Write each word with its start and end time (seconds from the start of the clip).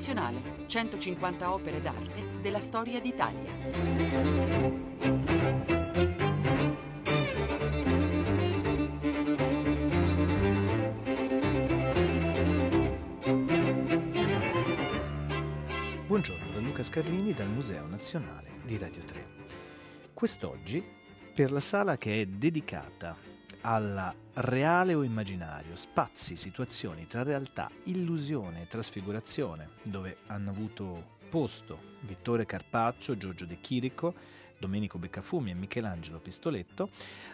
Nazionale, 0.00 0.64
150 0.64 1.52
opere 1.52 1.82
d'arte 1.82 2.40
della 2.40 2.58
storia 2.58 3.00
d'Italia. 3.00 3.52
Buongiorno 16.06 16.50
da 16.54 16.60
Luca 16.60 16.82
Scarlini 16.82 17.34
dal 17.34 17.48
Museo 17.48 17.86
Nazionale 17.86 18.52
di 18.64 18.78
Radio 18.78 19.04
3. 19.04 19.28
Quest'oggi, 20.14 20.82
per 21.34 21.52
la 21.52 21.60
sala 21.60 21.98
che 21.98 22.22
è 22.22 22.24
dedicata 22.24 23.14
alla 23.60 24.14
reale 24.40 24.94
o 24.94 25.02
immaginario, 25.02 25.76
spazi, 25.76 26.36
situazioni 26.36 27.06
tra 27.06 27.22
realtà, 27.22 27.70
illusione 27.84 28.62
e 28.62 28.66
trasfigurazione, 28.66 29.70
dove 29.82 30.18
hanno 30.26 30.50
avuto 30.50 31.18
posto 31.28 31.98
Vittore 32.00 32.46
Carpaccio, 32.46 33.16
Giorgio 33.16 33.44
De 33.44 33.60
Chirico, 33.60 34.14
Domenico 34.58 34.98
Beccafumi 34.98 35.50
e 35.50 35.54
Michelangelo 35.54 36.20
Pistoletto, 36.20 36.90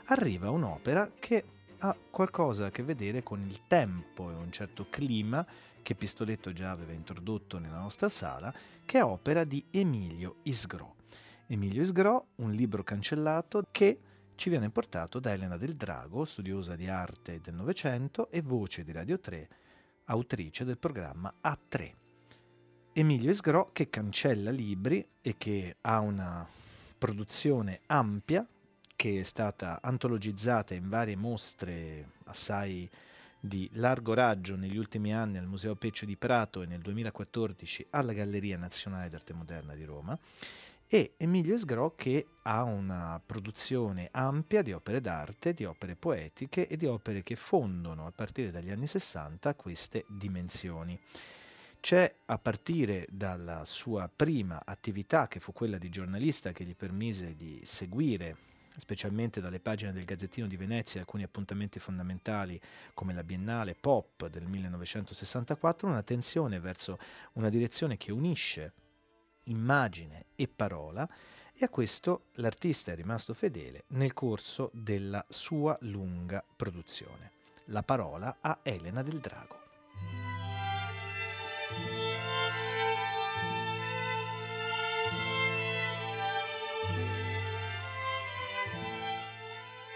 arriva 0.06 0.50
un'opera 0.50 1.10
che 1.18 1.44
ha 1.78 1.96
qualcosa 2.10 2.66
a 2.66 2.70
che 2.70 2.82
vedere 2.82 3.22
con 3.22 3.40
il 3.40 3.60
tempo 3.66 4.30
e 4.30 4.34
un 4.34 4.50
certo 4.50 4.86
clima 4.88 5.46
che 5.82 5.94
Pistoletto 5.94 6.52
già 6.52 6.70
aveva 6.70 6.92
introdotto 6.92 7.58
nella 7.58 7.80
nostra 7.80 8.08
sala, 8.08 8.52
che 8.84 8.98
è 8.98 9.04
opera 9.04 9.44
di 9.44 9.64
Emilio 9.70 10.36
Isgrò. 10.42 10.92
Emilio 11.46 11.82
Isgrò, 11.82 12.24
un 12.36 12.50
libro 12.52 12.82
cancellato 12.82 13.68
che 13.70 14.00
ci 14.36 14.50
viene 14.50 14.70
portato 14.70 15.18
da 15.18 15.32
Elena 15.32 15.56
del 15.56 15.74
Drago, 15.74 16.24
studiosa 16.24 16.76
di 16.76 16.86
arte 16.86 17.40
del 17.40 17.54
Novecento 17.54 18.30
e 18.30 18.42
voce 18.42 18.84
di 18.84 18.92
Radio 18.92 19.18
3, 19.18 19.48
autrice 20.04 20.64
del 20.64 20.78
programma 20.78 21.34
A3. 21.42 21.92
Emilio 22.92 23.30
Esgro 23.30 23.70
che 23.72 23.88
cancella 23.88 24.50
libri 24.50 25.06
e 25.22 25.34
che 25.38 25.76
ha 25.80 26.00
una 26.00 26.46
produzione 26.98 27.80
ampia 27.86 28.46
che 28.94 29.20
è 29.20 29.22
stata 29.22 29.80
antologizzata 29.82 30.74
in 30.74 30.88
varie 30.88 31.16
mostre 31.16 32.10
assai 32.24 32.88
di 33.40 33.68
largo 33.74 34.14
raggio 34.14 34.54
negli 34.56 34.76
ultimi 34.76 35.14
anni 35.14 35.38
al 35.38 35.46
Museo 35.46 35.76
Peccio 35.76 36.04
di 36.04 36.16
Prato 36.16 36.62
e 36.62 36.66
nel 36.66 36.80
2014 36.80 37.86
alla 37.90 38.12
Galleria 38.12 38.58
Nazionale 38.58 39.08
d'Arte 39.08 39.32
Moderna 39.32 39.74
di 39.74 39.84
Roma 39.84 40.18
e 40.88 41.14
Emilio 41.16 41.54
Esgro 41.54 41.94
che 41.96 42.26
ha 42.42 42.62
una 42.62 43.20
produzione 43.24 44.08
ampia 44.12 44.62
di 44.62 44.72
opere 44.72 45.00
d'arte, 45.00 45.52
di 45.52 45.64
opere 45.64 45.96
poetiche 45.96 46.68
e 46.68 46.76
di 46.76 46.86
opere 46.86 47.22
che 47.22 47.34
fondono 47.34 48.06
a 48.06 48.12
partire 48.12 48.50
dagli 48.50 48.70
anni 48.70 48.86
60 48.86 49.54
queste 49.54 50.04
dimensioni. 50.08 50.98
C'è 51.80 52.12
a 52.26 52.38
partire 52.38 53.06
dalla 53.10 53.64
sua 53.64 54.10
prima 54.14 54.62
attività, 54.64 55.28
che 55.28 55.40
fu 55.40 55.52
quella 55.52 55.78
di 55.78 55.88
giornalista, 55.88 56.52
che 56.52 56.64
gli 56.64 56.74
permise 56.74 57.34
di 57.34 57.60
seguire 57.64 58.36
specialmente 58.76 59.40
dalle 59.40 59.60
pagine 59.60 59.92
del 59.92 60.04
Gazzettino 60.04 60.46
di 60.46 60.56
Venezia 60.56 61.00
alcuni 61.00 61.22
appuntamenti 61.22 61.78
fondamentali 61.78 62.60
come 62.92 63.14
la 63.14 63.24
Biennale 63.24 63.74
Pop 63.74 64.28
del 64.28 64.46
1964, 64.46 65.88
una 65.88 66.02
tensione 66.02 66.60
verso 66.60 66.98
una 67.34 67.48
direzione 67.48 67.96
che 67.96 68.12
unisce 68.12 68.72
immagine 69.46 70.26
e 70.36 70.48
parola 70.48 71.08
e 71.52 71.64
a 71.64 71.68
questo 71.68 72.26
l'artista 72.34 72.92
è 72.92 72.94
rimasto 72.94 73.34
fedele 73.34 73.84
nel 73.88 74.12
corso 74.12 74.70
della 74.72 75.24
sua 75.28 75.76
lunga 75.80 76.44
produzione. 76.54 77.32
La 77.66 77.82
parola 77.82 78.36
a 78.40 78.58
Elena 78.62 79.02
del 79.02 79.18
Drago. 79.18 79.64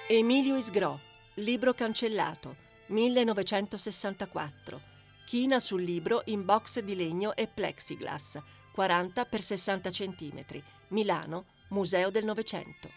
Emilio 0.08 0.56
Isgrò, 0.56 0.98
libro 1.34 1.72
cancellato, 1.72 2.56
1964. 2.86 4.80
China 5.24 5.60
sul 5.60 5.82
libro 5.82 6.22
in 6.24 6.44
box 6.44 6.80
di 6.80 6.96
legno 6.96 7.36
e 7.36 7.46
plexiglass, 7.46 8.40
40 8.74 9.22
x 9.30 9.44
60 9.44 9.90
cm, 9.90 10.62
Milano, 10.90 11.44
Museo 11.70 12.10
del 12.10 12.24
Novecento. 12.24 12.88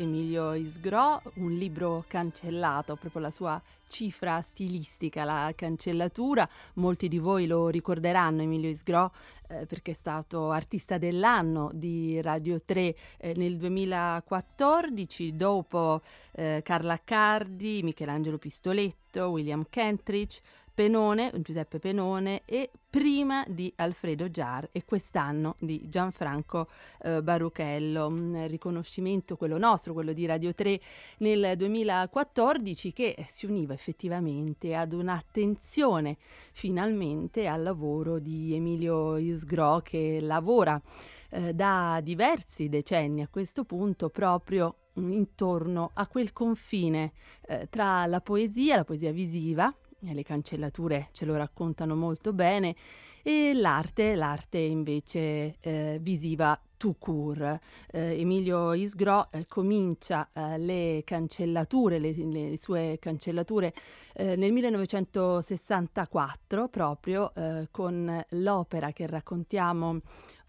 Emilio 0.00 0.54
Isgro, 0.54 1.20
un 1.34 1.52
libro 1.52 2.04
cancellato, 2.08 2.96
proprio 2.96 3.20
la 3.20 3.30
sua 3.30 3.60
cifra 3.86 4.40
stilistica, 4.40 5.24
la 5.24 5.52
cancellatura. 5.54 6.48
Molti 6.74 7.06
di 7.06 7.18
voi 7.18 7.46
lo 7.46 7.68
ricorderanno 7.68 8.40
Emilio 8.40 8.70
Isgro 8.70 9.12
eh, 9.48 9.66
perché 9.66 9.90
è 9.90 9.94
stato 9.94 10.52
artista 10.52 10.96
dell'anno 10.96 11.70
di 11.74 12.18
Radio 12.22 12.62
3 12.64 12.96
eh, 13.18 13.34
nel 13.36 13.58
2014, 13.58 15.36
dopo 15.36 16.00
eh, 16.32 16.62
Carla 16.64 16.94
Accardi, 16.94 17.82
Michelangelo 17.82 18.38
Pistoletto, 18.38 19.28
William 19.28 19.66
Kentridge, 19.68 20.40
Penone, 20.80 21.30
Giuseppe 21.42 21.78
Penone 21.78 22.40
e 22.46 22.70
prima 22.88 23.44
di 23.46 23.70
Alfredo 23.76 24.30
Giar 24.30 24.66
e 24.72 24.86
quest'anno 24.86 25.56
di 25.60 25.90
Gianfranco 25.90 26.70
eh, 27.02 27.22
Baruchello. 27.22 28.06
Un 28.06 28.46
riconoscimento, 28.48 29.36
quello 29.36 29.58
nostro, 29.58 29.92
quello 29.92 30.14
di 30.14 30.24
Radio 30.24 30.54
3 30.54 30.80
nel 31.18 31.52
2014 31.58 32.94
che 32.94 33.26
si 33.28 33.44
univa 33.44 33.74
effettivamente 33.74 34.74
ad 34.74 34.94
un'attenzione 34.94 36.16
finalmente 36.52 37.46
al 37.46 37.62
lavoro 37.62 38.18
di 38.18 38.54
Emilio 38.54 39.18
Isgro 39.18 39.80
che 39.84 40.18
lavora 40.22 40.80
eh, 41.28 41.52
da 41.52 42.00
diversi 42.02 42.70
decenni 42.70 43.20
a 43.20 43.28
questo 43.28 43.64
punto 43.64 44.08
proprio 44.08 44.76
intorno 44.94 45.90
a 45.92 46.06
quel 46.06 46.32
confine 46.32 47.12
eh, 47.42 47.66
tra 47.68 48.06
la 48.06 48.22
poesia, 48.22 48.76
la 48.76 48.84
poesia 48.84 49.12
visiva, 49.12 49.74
le 50.00 50.22
cancellature 50.22 51.08
ce 51.12 51.24
lo 51.24 51.36
raccontano 51.36 51.94
molto 51.94 52.32
bene, 52.32 52.74
e 53.22 53.52
l'arte, 53.54 54.14
l'arte 54.14 54.58
invece 54.58 55.56
eh, 55.60 55.98
visiva 56.00 56.58
tout 56.76 56.96
court. 56.98 57.58
Eh, 57.92 58.20
Emilio 58.20 58.72
Isgro 58.72 59.28
eh, 59.30 59.44
comincia 59.46 60.30
eh, 60.32 60.56
le 60.56 61.02
cancellature, 61.04 61.98
le, 61.98 62.12
le 62.12 62.56
sue 62.58 62.96
cancellature 62.98 63.74
eh, 64.14 64.36
nel 64.36 64.52
1964 64.52 66.68
proprio 66.68 67.34
eh, 67.34 67.68
con 67.70 68.24
l'opera 68.30 68.92
che 68.92 69.06
raccontiamo 69.06 70.00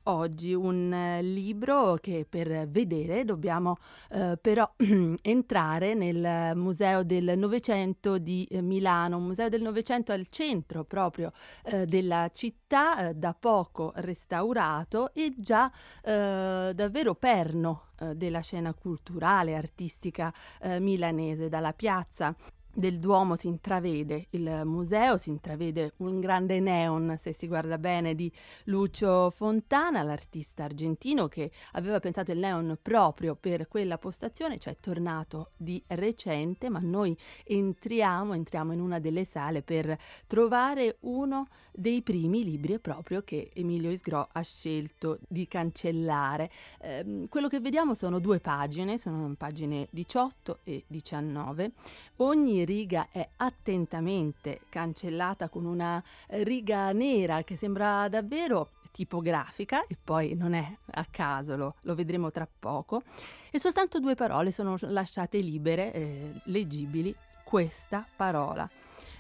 oggi 0.04 0.54
un 0.54 0.92
eh, 0.92 1.22
libro 1.22 1.96
che 1.96 2.26
per 2.28 2.68
vedere 2.68 3.24
dobbiamo 3.26 3.78
eh, 4.10 4.38
però 4.42 4.72
entrare 5.22 5.94
nel 5.94 6.56
Museo 6.56 7.04
del 7.04 7.38
Novecento 7.38 8.18
di 8.18 8.46
eh, 8.50 8.62
Milano, 8.62 9.18
un 9.18 9.26
museo 9.26 9.50
del 9.50 9.62
Novecento 9.62 10.12
al 10.12 10.28
centro 10.30 10.84
proprio 10.84 11.32
eh, 11.66 11.86
della 11.86 12.30
città, 12.34 13.10
eh, 13.10 13.14
da 13.14 13.36
poco 13.38 13.92
restaurato 13.96 15.14
e 15.14 15.34
già 15.38 15.72
eh, 16.04 16.72
davvero 16.74 17.16
perno 17.16 17.90
della 18.16 18.40
scena 18.40 18.74
culturale, 18.74 19.56
artistica 19.56 20.34
milanese, 20.80 21.50
dalla 21.50 21.72
piazza 21.72 22.36
del 22.74 23.00
Duomo 23.00 23.36
si 23.36 23.48
intravede 23.48 24.28
il 24.32 24.62
museo, 24.66 25.18
si 25.18 25.30
intravede 25.30 25.94
un 25.98 26.20
grande 26.20 26.60
neon, 26.60 27.18
se 27.20 27.34
si 27.34 27.48
guarda 27.48 27.78
bene, 27.78 28.16
di 28.16 28.32
Lucio 28.66 29.30
Fontana, 29.30 30.02
l'artista 30.04 30.64
argentino 30.64 31.28
che 31.28 31.52
aveva 31.74 32.00
pensato 32.00 32.32
il 32.32 32.40
neon 32.40 32.78
proprio 32.82 33.36
per 33.36 33.68
quella 33.68 33.98
postazione, 33.98 34.58
cioè 34.58 34.74
è 34.74 34.78
tornato 34.80 35.52
di 35.58 35.82
recente, 35.88 36.70
ma 36.70 36.80
noi 36.82 37.18
entriamo, 37.44 38.34
entriamo 38.34 38.74
in 38.74 38.80
una 38.80 39.00
delle 39.00 39.26
sale 39.26 39.62
per 39.62 39.98
trovare 40.28 40.98
uno 41.02 41.48
dei 41.72 42.02
primi 42.02 42.44
libri 42.44 42.80
proprio 42.80 43.22
che 43.22 43.52
Emilio 43.54 43.92
Isgro 43.92 44.30
ha 44.32 44.42
scelto 44.42 45.20
di 45.28 45.48
cancellare. 45.48 46.50
Eh, 46.80 47.28
quello 47.30 47.48
che 47.48 47.60
vediamo 47.60 47.94
sono 47.94 48.20
due 48.20 48.40
pagine, 48.40 48.98
sono 48.98 49.34
pagine 49.38 49.88
18 49.92 50.60
e 50.64 50.84
19. 50.88 51.72
Ogni 52.18 52.61
riga 52.64 53.08
è 53.12 53.28
attentamente 53.38 54.62
cancellata 54.70 55.50
con 55.50 55.66
una 55.66 56.04
riga 56.28 56.92
nera 56.92 57.44
che 57.44 57.56
sembra 57.56 58.08
davvero 58.08 58.70
tipografica 58.92 59.86
e 59.88 59.98
poi 60.02 60.36
non 60.36 60.54
è 60.54 60.78
a 60.92 61.06
caso, 61.10 61.56
lo, 61.56 61.76
lo 61.82 61.96
vedremo 61.96 62.30
tra 62.30 62.48
poco, 62.48 63.04
e 63.50 63.60
soltanto 63.60 64.00
due 64.00 64.16
parole 64.16 64.52
sono 64.52 64.76
lasciate 64.82 65.40
libere, 65.40 65.94
eh, 65.94 66.42
leggibili, 66.46 67.16
questa 67.44 68.06
parola. 68.16 68.70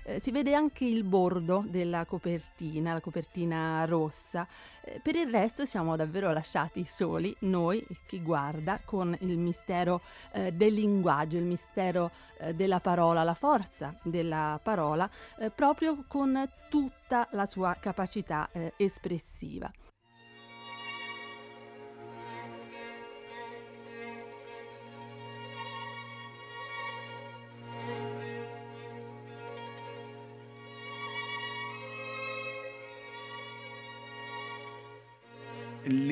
Eh, 0.03 0.19
si 0.21 0.31
vede 0.31 0.53
anche 0.53 0.85
il 0.85 1.03
bordo 1.03 1.63
della 1.67 2.05
copertina, 2.05 2.93
la 2.93 3.01
copertina 3.01 3.85
rossa. 3.85 4.47
Eh, 4.81 4.99
per 5.01 5.15
il 5.15 5.29
resto 5.29 5.65
siamo 5.65 5.95
davvero 5.95 6.31
lasciati 6.31 6.83
soli, 6.83 7.35
noi, 7.41 7.85
chi 8.07 8.21
guarda, 8.21 8.79
con 8.83 9.15
il 9.21 9.37
mistero 9.37 10.01
eh, 10.31 10.51
del 10.51 10.73
linguaggio, 10.73 11.37
il 11.37 11.43
mistero 11.43 12.11
eh, 12.39 12.53
della 12.55 12.79
parola, 12.79 13.23
la 13.23 13.35
forza 13.35 13.95
della 14.01 14.59
parola, 14.61 15.09
eh, 15.39 15.51
proprio 15.51 16.03
con 16.07 16.49
tutta 16.69 17.27
la 17.31 17.45
sua 17.45 17.75
capacità 17.79 18.49
eh, 18.51 18.73
espressiva. 18.77 19.71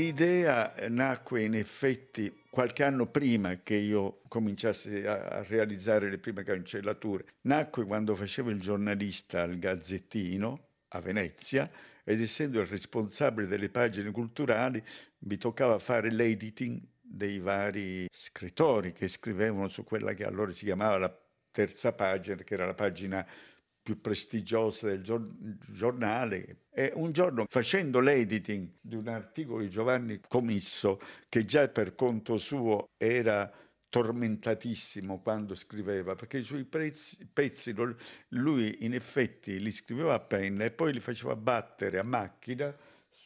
L'idea 0.09 0.73
nacque 0.87 1.43
in 1.43 1.53
effetti 1.53 2.41
qualche 2.49 2.83
anno 2.83 3.05
prima 3.05 3.61
che 3.61 3.75
io 3.75 4.21
cominciassi 4.27 5.05
a 5.05 5.43
realizzare 5.43 6.09
le 6.09 6.17
prime 6.17 6.41
cancellature. 6.41 7.25
Nacque 7.41 7.85
quando 7.85 8.15
facevo 8.15 8.49
il 8.49 8.59
giornalista 8.59 9.43
al 9.43 9.59
Gazzettino 9.59 10.69
a 10.87 10.99
Venezia 10.99 11.69
ed 12.03 12.23
essendo 12.23 12.59
il 12.59 12.65
responsabile 12.65 13.45
delle 13.45 13.69
pagine 13.69 14.09
culturali 14.09 14.83
mi 15.19 15.37
toccava 15.37 15.77
fare 15.77 16.09
l'editing 16.09 16.81
dei 16.99 17.37
vari 17.37 18.07
scrittori 18.11 18.93
che 18.93 19.07
scrivevano 19.07 19.67
su 19.67 19.83
quella 19.83 20.13
che 20.13 20.25
allora 20.25 20.51
si 20.51 20.65
chiamava 20.65 20.97
la 20.97 21.19
terza 21.51 21.93
pagina, 21.93 22.35
che 22.37 22.55
era 22.55 22.65
la 22.65 22.73
pagina 22.73 23.23
più 23.81 23.99
prestigiosa 24.01 24.87
del 24.87 25.01
giornale. 25.71 26.65
E 26.71 26.91
un 26.95 27.11
giorno, 27.11 27.45
facendo 27.47 27.99
l'editing 27.99 28.69
di 28.81 28.95
un 28.95 29.07
articolo 29.07 29.61
di 29.61 29.69
Giovanni 29.69 30.19
Comisso, 30.27 30.99
che 31.27 31.43
già 31.45 31.67
per 31.67 31.95
conto 31.95 32.37
suo 32.37 32.89
era 32.97 33.51
tormentatissimo 33.89 35.19
quando 35.19 35.55
scriveva, 35.55 36.15
perché 36.15 36.37
i 36.37 36.43
suoi 36.43 36.63
pezzi, 36.63 37.27
pezzi 37.31 37.73
lui 38.29 38.85
in 38.85 38.93
effetti 38.93 39.59
li 39.59 39.71
scriveva 39.71 40.13
a 40.13 40.19
penna 40.19 40.63
e 40.63 40.71
poi 40.71 40.93
li 40.93 40.99
faceva 40.99 41.35
battere 41.35 41.97
a 41.97 42.03
macchina 42.03 42.75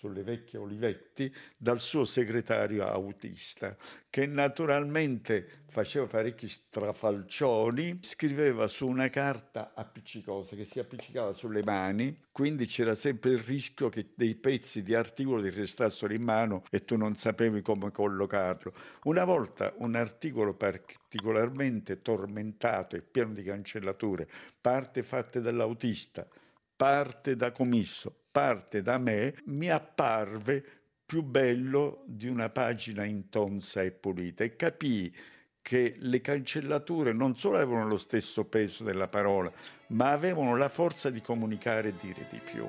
sulle 0.04 0.24
vecchie 0.24 0.60
Olivetti 0.60 1.34
dal 1.58 1.80
suo 1.80 2.04
segretario 2.04 2.86
autista, 2.86 3.74
che 4.10 4.26
naturalmente 4.26 5.62
faceva 5.70 6.08
parecchi 6.08 6.50
strafalcioni, 6.50 8.00
scriveva 8.02 8.68
su 8.68 8.86
una 8.86 9.08
carta 9.08 9.72
appiccicosa 9.74 10.58
che 10.58 10.66
si 10.66 10.80
appiccicava 10.80 11.32
sulle 11.32 11.64
mani, 11.64 12.20
quindi 12.34 12.66
c'era 12.66 12.96
sempre 12.96 13.32
il 13.32 13.38
rischio 13.38 13.88
che 13.88 14.10
dei 14.14 14.36
pezzi 14.36 14.84
di 14.84 14.94
articolo 14.94 15.42
ti 15.42 15.52
restassero 15.52 16.14
in 16.14 16.24
mano 16.24 16.64
e 16.70 16.84
tu 16.84 16.98
non 16.98 17.16
sapevi 17.16 17.62
come 17.62 17.90
collocarlo. 17.90 18.74
Una 19.04 19.24
volta 19.24 19.74
un 19.78 19.96
articolo 19.96 20.54
particolarmente 20.54 22.02
tormentato 22.02 22.98
e 22.98 23.02
pieno 23.02 23.32
di 23.32 23.44
cancellature, 23.44 24.28
parte 24.60 25.02
fatte 25.02 25.40
dall'autista, 25.40 26.28
parte 26.76 27.38
da 27.38 27.54
commisso, 27.54 28.23
parte 28.34 28.82
da 28.82 28.98
me, 28.98 29.36
mi 29.46 29.70
apparve 29.70 30.66
più 31.06 31.22
bello 31.22 32.02
di 32.08 32.28
una 32.28 32.50
pagina 32.50 33.06
intonsa 33.06 33.84
e 33.84 33.92
pulita 33.92 34.44
e 34.44 34.56
capii 34.56 35.16
che 35.62 35.96
le 36.00 36.20
cancellature 36.20 37.14
non 37.14 37.36
solo 37.38 37.58
avevano 37.58 37.88
lo 37.88 37.98
stesso 37.98 38.46
peso 38.46 38.84
della 38.84 39.08
parola, 39.08 39.52
ma 39.90 40.10
avevano 40.10 40.58
la 40.58 40.68
forza 40.68 41.12
di 41.12 41.22
comunicare 41.22 41.90
e 41.90 41.96
dire 42.02 42.28
di 42.32 42.40
più. 42.40 42.68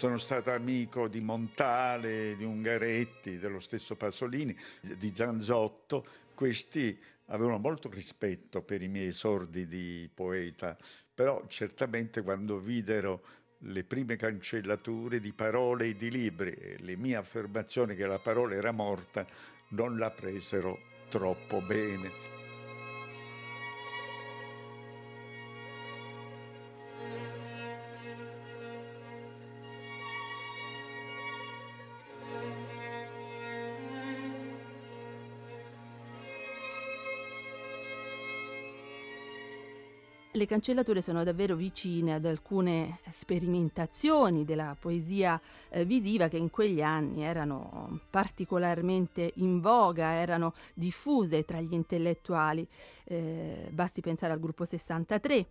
Sono 0.00 0.16
stato 0.16 0.50
amico 0.50 1.08
di 1.08 1.20
Montale, 1.20 2.34
di 2.34 2.44
Ungaretti, 2.44 3.36
dello 3.36 3.60
stesso 3.60 3.96
Pasolini, 3.96 4.56
di 4.80 5.12
Zanzotto. 5.14 6.06
Questi 6.32 6.98
avevano 7.26 7.58
molto 7.58 7.90
rispetto 7.90 8.62
per 8.62 8.80
i 8.80 8.88
miei 8.88 9.08
esordi 9.08 9.66
di 9.66 10.08
poeta, 10.14 10.74
però 11.12 11.44
certamente 11.48 12.22
quando 12.22 12.60
videro 12.60 13.22
le 13.58 13.84
prime 13.84 14.16
cancellature 14.16 15.20
di 15.20 15.34
parole 15.34 15.88
e 15.88 15.96
di 15.96 16.10
libri 16.10 16.52
e 16.52 16.76
le 16.78 16.96
mie 16.96 17.16
affermazioni 17.16 17.94
che 17.94 18.06
la 18.06 18.18
parola 18.18 18.54
era 18.54 18.72
morta 18.72 19.26
non 19.72 19.98
la 19.98 20.10
presero 20.10 20.78
troppo 21.10 21.60
bene. 21.60 22.39
Le 40.32 40.46
cancellature 40.46 41.02
sono 41.02 41.24
davvero 41.24 41.56
vicine 41.56 42.14
ad 42.14 42.24
alcune 42.24 43.00
sperimentazioni 43.10 44.44
della 44.44 44.76
poesia 44.78 45.40
eh, 45.70 45.84
visiva 45.84 46.28
che 46.28 46.36
in 46.36 46.50
quegli 46.50 46.80
anni 46.80 47.24
erano 47.24 47.98
particolarmente 48.08 49.32
in 49.36 49.60
voga, 49.60 50.12
erano 50.12 50.54
diffuse 50.72 51.44
tra 51.44 51.60
gli 51.60 51.72
intellettuali. 51.72 52.64
Eh, 53.02 53.70
basti 53.72 54.00
pensare 54.00 54.32
al 54.32 54.38
gruppo 54.38 54.64
63 54.64 55.46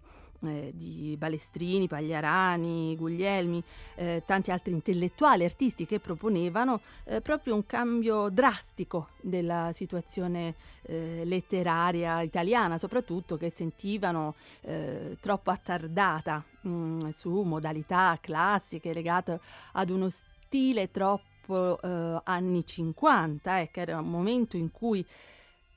eh, 0.46 0.72
di 0.74 1.16
Balestrini, 1.18 1.88
Pagliarani, 1.88 2.96
Guglielmi, 2.96 3.64
eh, 3.96 4.24
tanti 4.26 4.52
altri 4.52 4.74
intellettuali, 4.74 5.44
artisti 5.44 5.86
che 5.86 6.00
proponevano 6.00 6.82
eh, 7.06 7.22
proprio 7.22 7.56
un 7.56 7.66
cambio 7.66 8.30
drastico 8.30 9.10
della 9.22 9.72
situazione 9.74 10.56
eh, 10.84 11.22
letteraria 11.26 12.22
italiana, 12.22 12.78
soprattutto 12.78 13.38
che 13.38 13.50
sentivano 13.50 14.36
eh, 14.62 15.18
troppo 15.20 15.52
attardata 15.52 16.44
mh, 16.62 16.70
mm, 16.70 17.00
su 17.10 17.42
modalità 17.42 18.18
classiche 18.22 18.94
legate 18.94 19.40
ad 19.74 19.90
uno 19.90 20.10
stile 20.10 20.90
troppo 20.92 21.80
eh, 21.82 22.22
anni 22.24 22.66
50, 22.66 23.68
che 23.68 23.82
era 23.82 24.00
un 24.00 24.10
momento 24.10 24.58
in 24.58 24.72
cui 24.72 25.06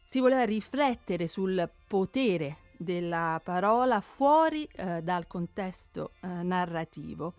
si 0.07 0.21
voleva 0.21 0.45
riflettere 0.45 1.27
sul 1.27 1.69
potere 1.87 2.59
della 2.77 3.41
parola 3.43 4.01
fuori 4.01 4.69
eh, 4.75 5.03
dal 5.03 5.27
contesto 5.27 6.13
eh, 6.21 6.27
narrativo. 6.29 7.35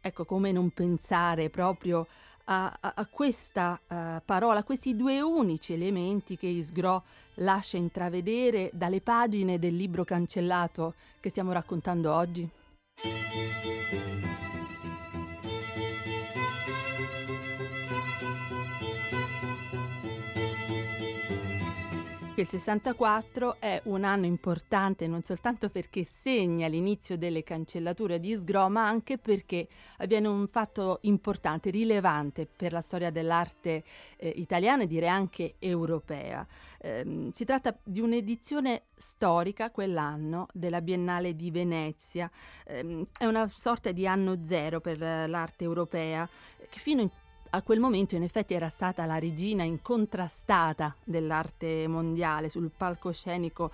Ecco 0.00 0.24
come 0.26 0.52
non 0.52 0.70
pensare 0.70 1.48
proprio 1.48 2.06
a, 2.44 2.76
a, 2.78 2.92
a 2.96 3.06
questa 3.06 3.80
uh, 3.88 4.20
parola, 4.24 4.60
a 4.60 4.64
questi 4.64 4.96
due 4.96 5.20
unici 5.22 5.72
elementi 5.72 6.36
che 6.36 6.46
Isgro 6.46 7.04
lascia 7.36 7.78
intravedere 7.78 8.70
dalle 8.74 9.00
pagine 9.00 9.58
del 9.58 9.74
libro 9.74 10.04
cancellato 10.04 10.94
che 11.20 11.30
stiamo 11.30 11.52
raccontando 11.52 12.12
oggi. 12.12 12.50
Il 22.44 22.50
64 22.50 23.58
è 23.58 23.80
un 23.84 24.04
anno 24.04 24.26
importante 24.26 25.06
non 25.06 25.22
soltanto 25.22 25.70
perché 25.70 26.04
segna 26.04 26.66
l'inizio 26.66 27.16
delle 27.16 27.42
cancellature 27.42 28.20
di 28.20 28.34
Sgro, 28.34 28.68
ma 28.68 28.86
anche 28.86 29.16
perché 29.16 29.66
avviene 29.96 30.28
un 30.28 30.46
fatto 30.46 30.98
importante, 31.04 31.70
rilevante 31.70 32.46
per 32.46 32.72
la 32.72 32.82
storia 32.82 33.10
dell'arte 33.10 33.82
eh, 34.18 34.28
italiana 34.28 34.82
e 34.82 34.86
direi 34.86 35.08
anche 35.08 35.54
europea. 35.58 36.46
Eh, 36.82 37.30
si 37.32 37.46
tratta 37.46 37.74
di 37.82 38.00
un'edizione 38.00 38.82
storica 38.94 39.70
quell'anno 39.70 40.48
della 40.52 40.82
Biennale 40.82 41.34
di 41.34 41.50
Venezia. 41.50 42.30
Eh, 42.66 43.06
è 43.16 43.24
una 43.24 43.48
sorta 43.48 43.90
di 43.90 44.06
anno 44.06 44.44
zero 44.46 44.82
per 44.82 44.98
l'arte 44.98 45.64
europea 45.64 46.28
che 46.68 46.78
fino 46.78 47.00
in 47.00 47.08
a 47.54 47.62
quel 47.62 47.78
momento 47.78 48.16
in 48.16 48.24
effetti 48.24 48.54
era 48.54 48.68
stata 48.68 49.04
la 49.06 49.20
regina 49.20 49.62
incontrastata 49.62 50.94
dell'arte 51.04 51.86
mondiale 51.86 52.48
sul 52.48 52.70
palcoscenico 52.76 53.70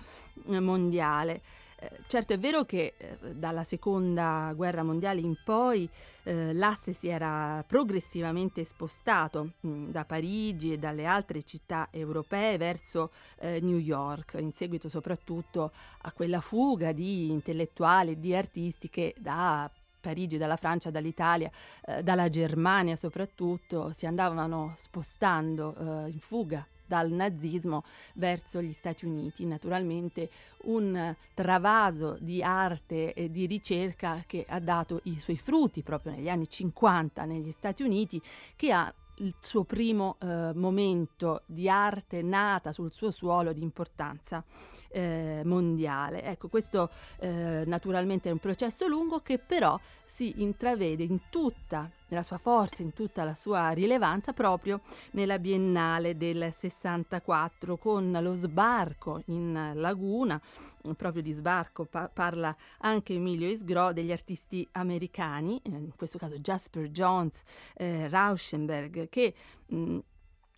eh, 0.49 0.59
mondiale. 0.59 1.41
Eh, 1.77 1.89
certo 2.05 2.33
è 2.33 2.37
vero 2.37 2.63
che 2.63 2.93
eh, 2.95 3.17
dalla 3.33 3.63
seconda 3.63 4.53
guerra 4.55 4.83
mondiale 4.83 5.21
in 5.21 5.35
poi 5.43 5.89
eh, 6.23 6.53
l'asse 6.53 6.93
si 6.93 7.07
era 7.07 7.63
progressivamente 7.65 8.63
spostato 8.65 9.53
mh, 9.61 9.67
mm, 9.67 9.89
da 9.89 10.05
Parigi 10.05 10.73
e 10.73 10.77
dalle 10.77 11.07
altre 11.07 11.41
città 11.41 11.87
europee 11.89 12.57
verso 12.57 13.09
eh, 13.39 13.59
New 13.61 13.79
York, 13.79 14.37
in 14.39 14.53
seguito 14.53 14.89
soprattutto 14.89 15.71
a 16.01 16.11
quella 16.11 16.39
fuga 16.39 16.91
di 16.91 17.31
intellettuali 17.31 18.11
e 18.11 18.19
di 18.19 18.35
artisti 18.35 18.91
che 18.91 19.15
da 19.17 19.67
Parigi, 20.01 20.37
dalla 20.37 20.57
Francia, 20.57 20.89
dall'Italia, 20.89 21.49
eh, 21.85 22.03
dalla 22.03 22.27
Germania 22.27 22.95
soprattutto, 22.95 23.93
si 23.93 24.05
andavano 24.05 24.73
spostando 24.77 25.75
eh, 25.75 26.09
in 26.09 26.19
fuga 26.19 26.65
dal 26.91 27.09
nazismo 27.09 27.85
verso 28.15 28.61
gli 28.61 28.73
Stati 28.73 29.05
Uniti. 29.05 29.45
Naturalmente 29.45 30.29
un 30.63 31.15
travaso 31.33 32.17
di 32.19 32.43
arte 32.43 33.13
e 33.13 33.31
di 33.31 33.45
ricerca 33.45 34.23
che 34.27 34.45
ha 34.45 34.59
dato 34.59 34.99
i 35.03 35.17
suoi 35.17 35.37
frutti 35.37 35.83
proprio 35.83 36.11
negli 36.11 36.27
anni 36.27 36.49
50 36.49 37.23
negli 37.23 37.51
Stati 37.51 37.83
Uniti, 37.83 38.21
che 38.57 38.73
ha 38.73 38.93
il 39.21 39.35
suo 39.39 39.63
primo 39.63 40.17
eh, 40.19 40.51
momento 40.53 41.43
di 41.45 41.69
arte 41.69 42.21
nata 42.21 42.71
sul 42.71 42.91
suo 42.91 43.11
suolo 43.11 43.53
di 43.53 43.61
importanza 43.61 44.43
eh, 44.89 45.41
mondiale. 45.45 46.23
Ecco, 46.23 46.47
questo 46.47 46.89
eh, 47.19 47.63
naturalmente 47.65 48.29
è 48.29 48.31
un 48.31 48.39
processo 48.39 48.87
lungo 48.87 49.19
che 49.19 49.37
però 49.37 49.79
si 50.05 50.41
intravede 50.41 51.03
in 51.03 51.29
tutta 51.29 51.89
la 52.09 52.23
sua 52.23 52.37
forza, 52.37 52.81
in 52.81 52.93
tutta 52.93 53.23
la 53.23 53.35
sua 53.35 53.69
rilevanza 53.69 54.33
proprio 54.33 54.81
nella 55.11 55.39
Biennale 55.39 56.17
del 56.17 56.51
64 56.53 57.77
con 57.77 58.17
lo 58.21 58.33
sbarco 58.33 59.21
in 59.27 59.71
laguna 59.75 60.39
proprio 60.95 61.21
di 61.21 61.31
sbarco 61.31 61.85
pa- 61.85 62.09
parla 62.09 62.55
anche 62.79 63.13
Emilio 63.13 63.47
Isgro 63.47 63.93
degli 63.93 64.11
artisti 64.11 64.67
americani, 64.73 65.61
in 65.65 65.95
questo 65.95 66.17
caso 66.17 66.39
Jasper 66.39 66.89
Jones, 66.89 67.41
eh, 67.75 68.07
Rauschenberg, 68.09 69.09
che 69.09 69.33
mh, 69.67 69.97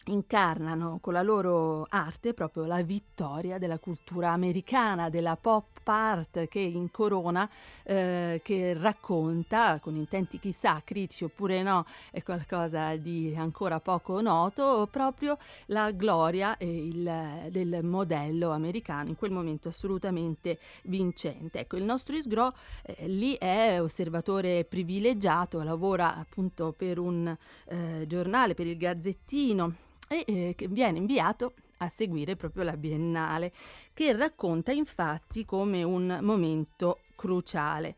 incarnano 0.06 1.00
con 1.02 1.14
la 1.14 1.22
loro 1.22 1.86
arte 1.90 2.34
proprio 2.34 2.66
la 2.66 2.82
vittoria 2.82 3.58
della 3.58 3.80
cultura 3.80 4.32
americana, 4.32 5.10
della 5.10 5.38
pop 5.38 5.88
art 5.88 6.48
che 6.48 6.60
incorona, 6.60 7.50
eh, 7.84 8.42
che 8.44 8.74
racconta 8.74 9.80
con 9.80 9.96
intenti 9.96 10.40
chissà 10.40 10.82
critici 10.84 11.26
oppure 11.26 11.62
no, 11.62 11.86
è 12.12 12.24
qualcosa 12.24 12.96
di 12.96 13.34
ancora 13.38 13.80
poco 13.80 14.22
noto, 14.22 14.88
proprio 14.90 15.38
la 15.68 15.92
gloria 15.92 16.56
il, 16.60 17.48
del 17.50 17.84
modello 17.84 18.52
americano, 18.52 19.10
in 19.10 19.16
quel 19.16 19.32
momento 19.32 19.70
assolutamente 19.70 20.60
vincente. 20.84 21.60
Ecco, 21.60 21.78
il 21.78 21.84
nostro 21.84 22.16
Isgro 22.16 22.54
eh, 22.84 23.08
lì 23.08 23.36
è 23.36 23.82
osservatore 23.82 24.66
privilegiato, 24.66 25.62
lavora 25.64 26.16
appunto 26.16 26.74
per 26.76 27.00
un 27.00 27.36
eh, 27.68 28.06
giornale, 28.08 28.54
per 28.54 28.68
il 28.68 28.78
Gazzettino 28.78 29.92
e 30.14 30.24
eh, 30.28 30.56
che 30.56 30.68
viene 30.68 30.98
inviato 31.00 31.54
a 31.78 31.90
seguire 31.90 32.36
proprio 32.36 32.64
la 32.64 32.78
Biennale, 32.78 33.52
che 33.94 34.16
racconta 34.16 34.72
infatti 34.72 35.46
come 35.46 35.84
un 35.84 36.20
momento 36.22 37.00
cruciale. 37.16 37.96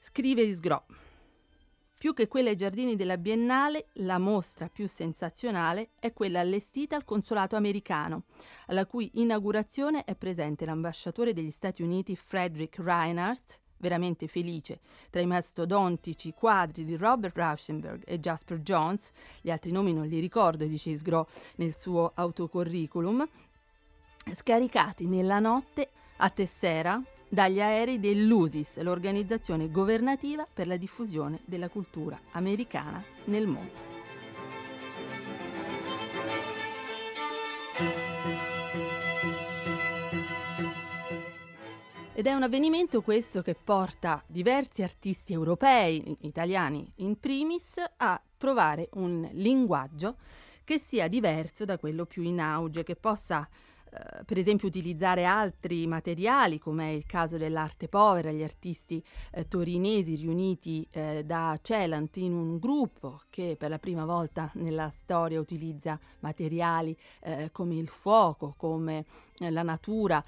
Scrive 0.00 0.42
Isgro. 0.42 0.84
Più 1.98 2.14
che 2.14 2.28
quella 2.28 2.50
ai 2.50 2.56
giardini 2.56 2.94
della 2.94 3.18
Biennale, 3.18 3.88
la 3.94 4.18
mostra 4.18 4.68
più 4.68 4.86
sensazionale 4.86 5.90
è 5.98 6.12
quella 6.12 6.38
allestita 6.38 6.94
al 6.94 7.04
consolato 7.04 7.56
americano, 7.56 8.24
alla 8.66 8.86
cui 8.86 9.10
inaugurazione 9.14 10.04
è 10.04 10.14
presente 10.14 10.64
l'ambasciatore 10.64 11.32
degli 11.32 11.50
Stati 11.50 11.82
Uniti 11.82 12.14
Frederick 12.14 12.78
Reinhardt, 12.78 13.60
veramente 13.78 14.28
felice. 14.28 14.80
Tra 15.10 15.20
i 15.20 15.26
mastodontici 15.26 16.32
quadri 16.32 16.84
di 16.84 16.96
Robert 16.96 17.36
Rauschenberg 17.36 18.02
e 18.06 18.18
Jasper 18.18 18.58
Jones, 18.58 19.10
gli 19.40 19.50
altri 19.50 19.70
nomi 19.70 19.92
non 19.92 20.06
li 20.06 20.20
ricordo, 20.20 20.64
dice 20.64 20.90
Isgro 20.90 21.28
nel 21.56 21.76
suo 21.76 22.12
autocurriculum, 22.14 23.26
scaricati 24.32 25.06
nella 25.06 25.38
notte 25.38 25.88
a 26.18 26.30
Tessera 26.30 27.02
dagli 27.28 27.60
aerei 27.60 28.00
dell'USIS, 28.00 28.78
l'organizzazione 28.80 29.70
governativa 29.70 30.46
per 30.52 30.66
la 30.66 30.76
diffusione 30.76 31.40
della 31.44 31.68
cultura 31.68 32.18
americana 32.32 33.02
nel 33.24 33.46
mondo. 33.46 33.87
Ed 42.18 42.26
è 42.26 42.32
un 42.32 42.42
avvenimento 42.42 43.00
questo 43.00 43.42
che 43.42 43.54
porta 43.54 44.20
diversi 44.26 44.82
artisti 44.82 45.32
europei, 45.32 46.16
italiani 46.22 46.90
in 46.96 47.20
primis, 47.20 47.76
a 47.98 48.20
trovare 48.36 48.88
un 48.94 49.28
linguaggio 49.34 50.16
che 50.64 50.80
sia 50.80 51.06
diverso 51.06 51.64
da 51.64 51.78
quello 51.78 52.06
più 52.06 52.24
in 52.24 52.40
auge, 52.40 52.82
che 52.82 52.96
possa 52.96 53.48
eh, 53.90 54.24
per 54.24 54.36
esempio 54.36 54.66
utilizzare 54.66 55.24
altri 55.24 55.86
materiali 55.86 56.58
come 56.58 56.88
è 56.88 56.92
il 56.92 57.06
caso 57.06 57.36
dell'arte 57.36 57.86
povera, 57.86 58.32
gli 58.32 58.42
artisti 58.42 59.00
eh, 59.30 59.46
torinesi 59.46 60.16
riuniti 60.16 60.84
eh, 60.90 61.22
da 61.24 61.56
Celant 61.62 62.16
in 62.16 62.32
un 62.32 62.58
gruppo 62.58 63.20
che 63.30 63.54
per 63.56 63.70
la 63.70 63.78
prima 63.78 64.04
volta 64.04 64.50
nella 64.54 64.90
storia 64.90 65.38
utilizza 65.38 65.96
materiali 66.18 66.98
eh, 67.20 67.50
come 67.52 67.76
il 67.76 67.88
fuoco, 67.88 68.54
come 68.56 69.06
la 69.50 69.62
natura, 69.62 70.24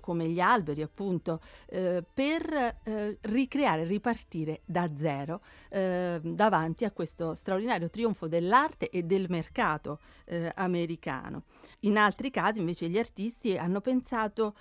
come 0.00 0.28
gli 0.28 0.40
alberi 0.40 0.82
appunto, 0.82 1.40
per 1.66 2.80
ricreare, 3.22 3.84
ripartire 3.84 4.60
da 4.64 4.90
zero 4.96 5.40
davanti 5.68 6.84
a 6.84 6.90
questo 6.90 7.34
straordinario 7.34 7.90
trionfo 7.90 8.28
dell'arte 8.28 8.90
e 8.90 9.02
del 9.02 9.26
mercato 9.28 10.00
americano. 10.54 11.44
In 11.80 11.96
altri 11.96 12.30
casi 12.30 12.60
invece 12.60 12.88
gli 12.88 12.98
artisti 12.98 13.56
hanno 13.56 13.80
pensato 13.80 14.54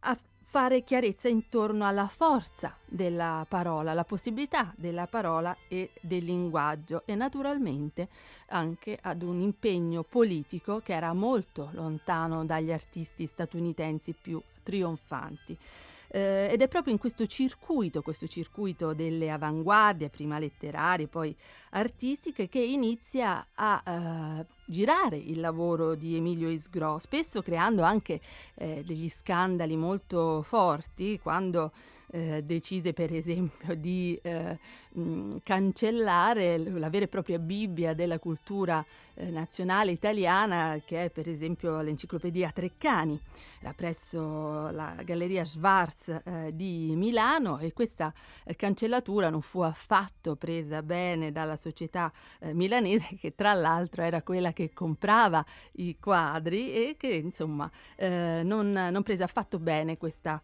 a 0.00 0.18
fare 0.54 0.84
chiarezza 0.84 1.26
intorno 1.26 1.84
alla 1.84 2.06
forza 2.06 2.76
della 2.84 3.44
parola, 3.48 3.92
la 3.92 4.04
possibilità 4.04 4.72
della 4.76 5.08
parola 5.08 5.56
e 5.66 5.90
del 6.00 6.22
linguaggio 6.22 7.02
e 7.06 7.16
naturalmente 7.16 8.08
anche 8.50 8.96
ad 9.02 9.24
un 9.24 9.40
impegno 9.40 10.04
politico 10.04 10.78
che 10.78 10.92
era 10.92 11.12
molto 11.12 11.70
lontano 11.72 12.44
dagli 12.44 12.70
artisti 12.70 13.26
statunitensi 13.26 14.12
più 14.12 14.40
trionfanti. 14.62 15.58
Eh, 16.06 16.46
ed 16.52 16.62
è 16.62 16.68
proprio 16.68 16.92
in 16.92 17.00
questo 17.00 17.26
circuito, 17.26 18.00
questo 18.02 18.28
circuito 18.28 18.94
delle 18.94 19.32
avanguardie, 19.32 20.08
prima 20.08 20.38
letterarie, 20.38 21.08
poi 21.08 21.34
artistiche, 21.70 22.48
che 22.48 22.60
inizia 22.60 23.44
a 23.54 23.82
eh, 23.84 24.46
girare 24.66 25.16
il 25.16 25.40
lavoro 25.40 25.94
di 25.94 26.16
Emilio 26.16 26.48
Isgro, 26.48 26.98
spesso 26.98 27.42
creando 27.42 27.82
anche 27.82 28.20
eh, 28.54 28.82
degli 28.84 29.08
scandali 29.08 29.76
molto 29.76 30.42
forti, 30.42 31.18
quando 31.20 31.72
eh, 32.14 32.42
decise 32.44 32.92
per 32.92 33.12
esempio 33.12 33.74
di 33.74 34.16
eh, 34.22 34.56
mh, 34.92 35.38
cancellare 35.42 36.58
la 36.58 36.88
vera 36.88 37.06
e 37.06 37.08
propria 37.08 37.40
Bibbia 37.40 37.92
della 37.92 38.20
cultura 38.20 38.84
eh, 39.14 39.30
nazionale 39.30 39.90
italiana 39.90 40.80
che 40.84 41.04
è 41.04 41.10
per 41.10 41.28
esempio 41.28 41.80
l'enciclopedia 41.80 42.52
Treccani, 42.52 43.20
era 43.60 43.72
presso 43.72 44.70
la 44.70 44.94
Galleria 45.04 45.44
Schwarz 45.44 46.08
eh, 46.24 46.50
di 46.54 46.92
Milano 46.94 47.58
e 47.58 47.72
questa 47.72 48.12
eh, 48.44 48.54
cancellatura 48.54 49.28
non 49.28 49.42
fu 49.42 49.60
affatto 49.60 50.36
presa 50.36 50.82
bene 50.82 51.32
dalla 51.32 51.56
società 51.56 52.12
milanese 52.52 53.16
che 53.18 53.34
tra 53.34 53.54
l'altro 53.54 54.02
era 54.02 54.22
quella 54.22 54.52
che 54.54 54.72
comprava 54.72 55.44
i 55.72 55.98
quadri 56.00 56.72
e 56.72 56.96
che 56.96 57.08
insomma 57.08 57.70
non, 57.98 58.72
non 58.72 59.02
prese 59.02 59.22
affatto 59.22 59.58
bene 59.58 59.98
questa 59.98 60.40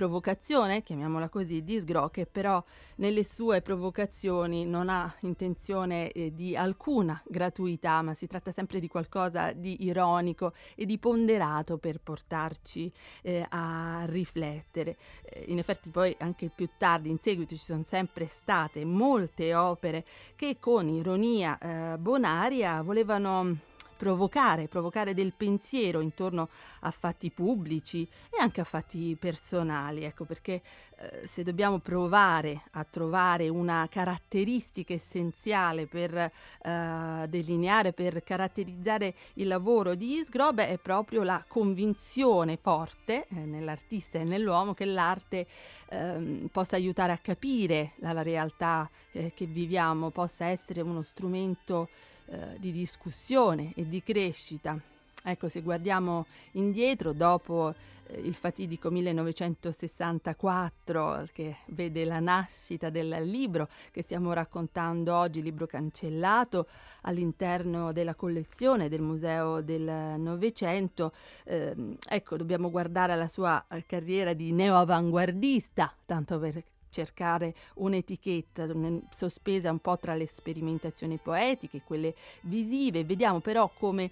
provocazione, 0.00 0.82
chiamiamola 0.82 1.28
così, 1.28 1.62
di 1.62 1.78
Sgro, 1.78 2.08
che 2.08 2.24
però 2.24 2.64
nelle 2.96 3.22
sue 3.22 3.60
provocazioni 3.60 4.64
non 4.64 4.88
ha 4.88 5.14
intenzione 5.20 6.10
eh, 6.12 6.32
di 6.34 6.56
alcuna 6.56 7.22
gratuità, 7.26 8.00
ma 8.00 8.14
si 8.14 8.26
tratta 8.26 8.50
sempre 8.50 8.80
di 8.80 8.88
qualcosa 8.88 9.52
di 9.52 9.84
ironico 9.84 10.54
e 10.74 10.86
di 10.86 10.96
ponderato 10.96 11.76
per 11.76 12.00
portarci 12.00 12.90
eh, 13.20 13.44
a 13.46 14.04
riflettere. 14.06 14.96
Eh, 15.22 15.44
in 15.48 15.58
effetti 15.58 15.90
poi 15.90 16.16
anche 16.20 16.48
più 16.48 16.66
tardi, 16.78 17.10
in 17.10 17.18
seguito, 17.20 17.54
ci 17.54 17.60
sono 17.62 17.84
sempre 17.86 18.26
state 18.26 18.86
molte 18.86 19.54
opere 19.54 20.06
che 20.34 20.56
con 20.58 20.88
ironia 20.88 21.58
eh, 21.58 21.98
bonaria 21.98 22.80
volevano 22.80 23.68
provocare, 24.00 24.66
provocare 24.66 25.12
del 25.12 25.34
pensiero 25.36 26.00
intorno 26.00 26.48
a 26.80 26.90
fatti 26.90 27.30
pubblici 27.30 28.08
e 28.30 28.40
anche 28.40 28.62
a 28.62 28.64
fatti 28.64 29.14
personali, 29.20 30.04
ecco 30.04 30.24
perché 30.24 30.62
eh, 30.96 31.26
se 31.26 31.42
dobbiamo 31.42 31.80
provare 31.80 32.62
a 32.70 32.84
trovare 32.84 33.50
una 33.50 33.86
caratteristica 33.90 34.94
essenziale 34.94 35.86
per 35.86 36.14
eh, 36.14 37.26
delineare, 37.28 37.92
per 37.92 38.22
caratterizzare 38.24 39.14
il 39.34 39.46
lavoro 39.46 39.94
di 39.94 40.14
Isgrobe 40.14 40.68
è 40.68 40.78
proprio 40.78 41.22
la 41.22 41.44
convinzione 41.46 42.56
forte 42.56 43.26
eh, 43.28 43.34
nell'artista 43.34 44.18
e 44.18 44.24
nell'uomo 44.24 44.72
che 44.72 44.86
l'arte 44.86 45.46
ehm, 45.90 46.48
possa 46.50 46.76
aiutare 46.76 47.12
a 47.12 47.18
capire 47.18 47.92
la, 47.96 48.14
la 48.14 48.22
realtà 48.22 48.88
eh, 49.12 49.32
che 49.34 49.44
viviamo, 49.44 50.08
possa 50.08 50.46
essere 50.46 50.80
uno 50.80 51.02
strumento 51.02 51.90
eh, 52.30 52.56
di 52.58 52.70
discussione 52.70 53.72
e 53.74 53.88
di 53.88 54.02
crescita. 54.02 54.78
Ecco, 55.22 55.48
se 55.48 55.60
guardiamo 55.60 56.24
indietro, 56.52 57.12
dopo 57.12 57.74
eh, 58.06 58.20
il 58.20 58.32
fatidico 58.34 58.90
1964, 58.90 61.26
che 61.32 61.56
vede 61.66 62.06
la 62.06 62.20
nascita 62.20 62.88
del 62.88 63.08
libro 63.28 63.68
che 63.90 64.00
stiamo 64.02 64.32
raccontando 64.32 65.14
oggi, 65.14 65.42
libro 65.42 65.66
cancellato 65.66 66.68
all'interno 67.02 67.92
della 67.92 68.14
collezione 68.14 68.88
del 68.88 69.02
Museo 69.02 69.60
del 69.60 70.14
Novecento, 70.18 71.12
eh, 71.44 71.74
ecco, 72.08 72.36
dobbiamo 72.36 72.70
guardare 72.70 73.12
alla 73.12 73.28
sua 73.28 73.62
eh, 73.68 73.84
carriera 73.84 74.32
di 74.34 74.52
neoavanguardista, 74.52 75.92
tanto 76.06 76.38
per 76.38 76.62
cercare 76.90 77.54
un'etichetta 77.74 78.66
sospesa 79.10 79.70
un 79.70 79.78
po' 79.78 79.96
tra 79.98 80.14
le 80.14 80.26
sperimentazioni 80.26 81.18
poetiche 81.18 81.78
e 81.78 81.82
quelle 81.84 82.14
visive. 82.42 83.04
Vediamo 83.04 83.40
però 83.40 83.70
come 83.78 84.10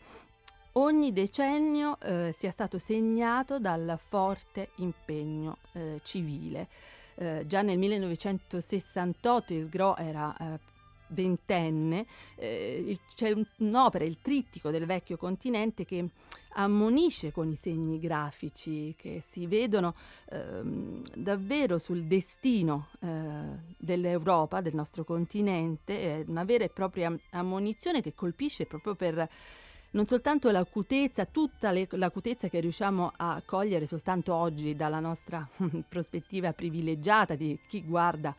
ogni 0.73 1.13
decennio 1.13 1.99
eh, 2.01 2.35
sia 2.37 2.51
stato 2.51 2.79
segnato 2.79 3.59
dal 3.59 3.99
forte 4.09 4.71
impegno 4.77 5.59
eh, 5.73 6.01
civile. 6.03 6.69
Eh, 7.17 7.45
già 7.47 7.63
nel 7.63 7.79
1968 7.79 9.53
Isgro 9.53 9.97
era 9.97 10.35
eh, 10.37 10.59
ventenne, 11.09 12.07
eh, 12.37 12.99
c'è 13.15 13.35
un'opera, 13.59 14.05
il 14.05 14.19
trittico 14.21 14.71
del 14.71 14.87
vecchio 14.87 15.17
continente, 15.17 15.85
che 15.85 16.09
ammonisce 16.59 17.31
con 17.31 17.50
i 17.50 17.57
segni 17.57 17.99
grafici 18.00 18.95
che 18.97 19.23
si 19.27 19.47
vedono 19.47 19.95
ehm, 20.31 21.03
davvero 21.15 21.79
sul 21.79 22.05
destino 22.05 22.88
eh, 23.00 23.09
dell'Europa, 23.77 24.61
del 24.61 24.75
nostro 24.75 25.05
continente, 25.05 26.21
è 26.21 26.25
una 26.27 26.45
vera 26.45 26.65
e 26.65 26.69
propria 26.69 27.17
ammonizione 27.31 28.03
che 28.03 28.15
colpisce 28.15 28.67
proprio 28.67 28.95
per 28.95 29.29
non 29.91 30.07
soltanto 30.07 30.50
l'acutezza, 30.50 31.25
tutta 31.25 31.71
le, 31.71 31.87
l'acutezza 31.93 32.49
che 32.49 32.61
riusciamo 32.61 33.12
a 33.17 33.41
cogliere 33.45 33.87
soltanto 33.87 34.35
oggi 34.35 34.77
dalla 34.77 35.00
nostra 35.00 35.49
prospettiva 35.88 36.53
privilegiata 36.53 37.35
di 37.35 37.59
chi 37.67 37.83
guarda 37.85 38.35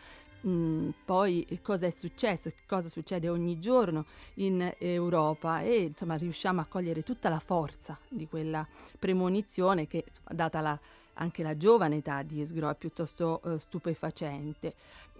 Mm, 0.47 0.91
poi 1.03 1.45
cosa 1.61 1.85
è 1.85 1.89
successo, 1.89 2.51
cosa 2.65 2.87
succede 2.87 3.27
ogni 3.27 3.59
giorno 3.59 4.05
in 4.35 4.73
Europa 4.77 5.61
e 5.61 5.81
insomma 5.83 6.15
riusciamo 6.15 6.61
a 6.61 6.65
cogliere 6.65 7.01
tutta 7.01 7.27
la 7.27 7.39
forza 7.39 7.97
di 8.07 8.27
quella 8.27 8.65
premonizione 8.97 9.85
che 9.87 10.05
data 10.29 10.61
la, 10.61 10.79
anche 11.15 11.43
la 11.43 11.57
giovane 11.57 11.97
età 11.97 12.21
di 12.21 12.41
Esgro 12.41 12.69
è 12.69 12.75
piuttosto 12.75 13.41
eh, 13.43 13.59
stupefacente. 13.59 14.75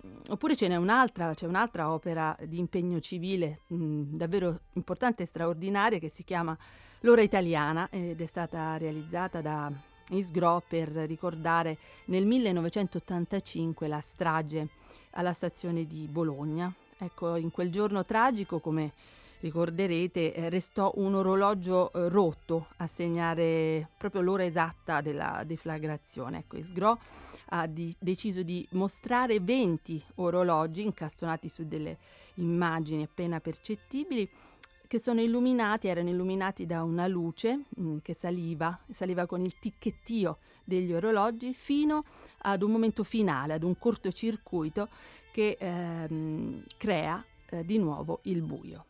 Mm, 0.06 0.16
oppure 0.30 0.56
ce 0.56 0.70
n'è 0.70 0.78
un'altra, 0.78 1.34
c'è 1.34 1.46
un'altra 1.46 1.92
opera 1.92 2.38
di 2.46 2.58
impegno 2.58 3.02
civile 3.02 3.62
mh, 3.68 3.76
mm, 3.76 4.16
davvero 4.16 4.60
importante 4.74 5.24
e 5.24 5.26
straordinaria 5.26 6.00
che 6.00 6.10
si 6.10 6.24
chiama 6.24 6.58
L'ora 7.04 7.22
italiana 7.22 7.88
ed 7.90 8.20
è 8.20 8.26
stata 8.26 8.76
realizzata 8.76 9.40
da 9.40 9.72
Isgro 10.10 10.63
per 10.68 10.89
ricordare 10.89 11.78
nel 12.06 12.25
1985 12.25 13.88
la 13.88 14.00
strage 14.00 14.68
alla 15.12 15.34
stazione 15.34 15.86
di 15.86 16.08
Bologna. 16.08 16.74
Ecco, 16.98 17.36
in 17.36 17.51
quel 17.51 17.72
giorno 17.72 18.06
tragico, 18.06 18.60
come 18.60 18.94
ricorderete, 19.39 20.34
eh, 20.34 20.50
restò 20.50 20.92
un 20.96 21.16
orologio 21.16 21.92
eh, 21.92 22.10
rotto 22.10 22.68
a 22.78 22.88
segnare 22.88 23.88
proprio 23.98 24.22
l'ora 24.22 24.44
esatta 24.44 25.01
della 25.01 25.44
deflagrazione. 25.46 26.39
Ecco, 26.39 26.58
Isgro 26.58 27.00
ha 27.51 27.66
di- 27.68 27.96
deciso 27.98 28.44
di 28.44 28.68
mostrare 28.72 29.39
20 29.39 30.04
orologi 30.16 30.84
incastonati 30.84 31.50
su 31.50 31.66
delle 31.66 31.98
immagini 32.36 33.04
appena 33.04 33.39
percettibili 33.39 34.30
che 34.89 35.00
sono 35.00 35.22
illuminati, 35.22 35.88
erano 35.88 36.10
illuminati 36.10 36.65
da 36.65 36.81
una 36.81 37.05
luce 37.05 37.65
mh, 37.69 37.81
mm, 37.81 37.98
che 38.01 38.15
saliva, 38.19 38.77
saliva 38.91 39.27
con 39.27 39.46
il 39.46 39.53
ticchettio 39.60 40.39
degli 40.63 40.91
orologi 40.91 41.53
fino 41.53 42.03
ad 42.39 42.63
un 42.63 42.72
momento 42.72 43.03
finale, 43.03 43.53
ad 43.53 43.62
un 43.62 43.77
cortocircuito 43.77 44.89
che 45.31 45.58
ehm, 45.60 46.63
crea 46.75 47.24
eh, 47.51 47.63
di 47.63 47.77
nuovo 47.77 48.22
il 48.24 48.41
buio. 48.41 48.86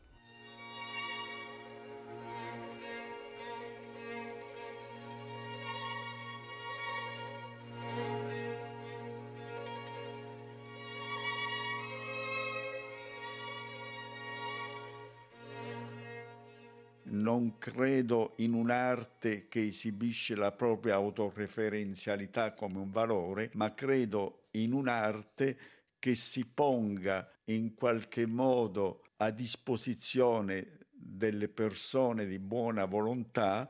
Non 17.40 17.58
credo 17.58 18.34
in 18.40 18.52
un'arte 18.52 19.48
che 19.48 19.68
esibisce 19.68 20.36
la 20.36 20.52
propria 20.52 20.96
autoreferenzialità 20.96 22.54
come 22.54 22.80
un 22.80 22.92
valore, 22.92 23.50
ma 23.54 23.74
credo 23.74 24.48
in 24.52 24.74
un'arte 24.74 25.58
che 25.98 26.16
si 26.16 26.46
ponga 26.46 27.32
in 27.46 27.76
qualche 27.76 28.26
modo 28.26 29.04
a 29.18 29.32
disposizione 29.32 30.80
delle 30.92 31.48
persone 31.48 32.26
di 32.26 32.40
buona 32.40 32.84
volontà, 32.84 33.70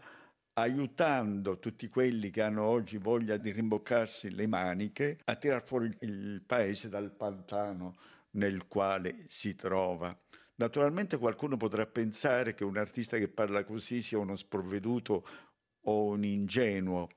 aiutando 0.53 1.59
tutti 1.59 1.87
quelli 1.89 2.31
che 2.31 2.41
hanno 2.41 2.65
oggi 2.65 2.97
voglia 2.97 3.37
di 3.37 3.51
rimboccarsi 3.51 4.33
le 4.33 4.47
maniche 4.47 5.19
a 5.25 5.35
tirar 5.35 5.63
fuori 5.63 5.95
il 6.01 6.41
paese 6.43 6.89
dal 6.89 7.11
pantano 7.11 7.97
nel 8.31 8.65
quale 8.67 9.25
si 9.27 9.53
trova. 9.53 10.17
Naturalmente 10.59 11.17
qualcuno 11.17 11.55
potrà 11.55 11.85
pensare 11.85 12.53
che 12.53 12.65
un 12.65 12.75
artista 12.75 13.17
che 13.17 13.29
parla 13.29 13.63
così 13.63 14.01
sia 14.01 14.17
uno 14.17 14.35
sprovveduto 14.35 15.25
o 15.83 16.07
un 16.07 16.25
ingenuo, 16.25 17.07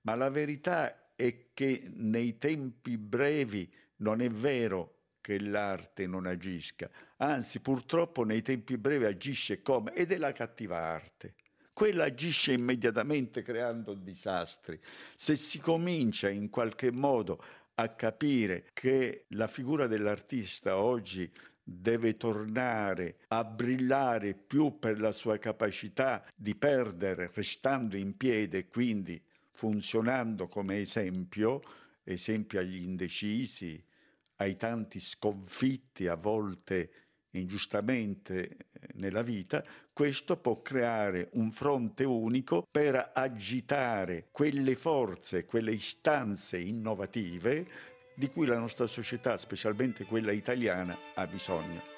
ma 0.00 0.16
la 0.16 0.30
verità 0.30 1.14
è 1.14 1.50
che 1.54 1.88
nei 1.94 2.36
tempi 2.38 2.98
brevi 2.98 3.72
non 3.98 4.20
è 4.20 4.28
vero 4.28 4.94
che 5.20 5.38
l'arte 5.38 6.08
non 6.08 6.26
agisca, 6.26 6.90
anzi 7.18 7.60
purtroppo 7.60 8.24
nei 8.24 8.42
tempi 8.42 8.76
brevi 8.76 9.04
agisce 9.04 9.62
come? 9.62 9.92
Ed 9.92 10.10
è 10.10 10.18
la 10.18 10.32
cattiva 10.32 10.78
arte. 10.78 11.34
Quella 11.72 12.06
agisce 12.06 12.52
immediatamente 12.52 13.42
creando 13.42 13.94
disastri. 13.94 14.80
Se 15.14 15.36
si 15.36 15.60
comincia 15.60 16.28
in 16.28 16.50
qualche 16.50 16.90
modo 16.90 17.40
a 17.74 17.88
capire 17.90 18.70
che 18.72 19.26
la 19.28 19.46
figura 19.46 19.86
dell'artista 19.86 20.78
oggi 20.78 21.32
deve 21.70 22.16
tornare 22.16 23.18
a 23.28 23.44
brillare 23.44 24.32
più 24.32 24.78
per 24.78 24.98
la 24.98 25.12
sua 25.12 25.36
capacità 25.36 26.24
di 26.34 26.54
perdere 26.54 27.30
restando 27.34 27.94
in 27.96 28.16
piedi 28.16 28.56
e 28.56 28.68
quindi 28.68 29.22
funzionando 29.50 30.48
come 30.48 30.78
esempio, 30.80 31.60
esempio 32.04 32.60
agli 32.60 32.82
indecisi, 32.82 33.82
ai 34.36 34.56
tanti 34.56 34.98
sconfitti 34.98 36.06
a 36.06 36.14
volte 36.14 36.90
ingiustamente 37.32 38.56
nella 38.94 39.22
vita, 39.22 39.62
questo 39.92 40.38
può 40.38 40.62
creare 40.62 41.28
un 41.32 41.52
fronte 41.52 42.04
unico 42.04 42.66
per 42.70 43.10
agitare 43.12 44.28
quelle 44.30 44.74
forze, 44.74 45.44
quelle 45.44 45.72
istanze 45.72 46.58
innovative 46.58 47.66
di 48.18 48.28
cui 48.30 48.46
la 48.46 48.58
nostra 48.58 48.86
società, 48.86 49.36
specialmente 49.36 50.04
quella 50.04 50.32
italiana, 50.32 50.98
ha 51.14 51.24
bisogno. 51.28 51.97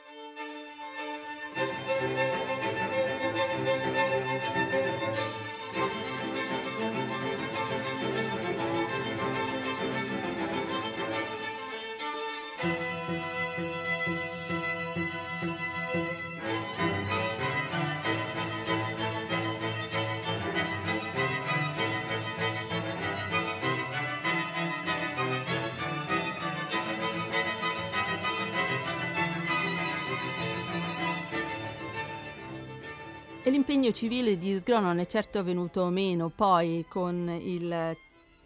L'impegno 33.91 33.93
civile 33.93 34.39
di 34.39 34.57
Sgro 34.57 34.81
non 34.81 34.99
è 34.99 35.07
certo 35.07 35.43
venuto 35.43 35.89
meno 35.89 36.29
poi 36.29 36.85
con 36.89 37.29
il 37.29 37.97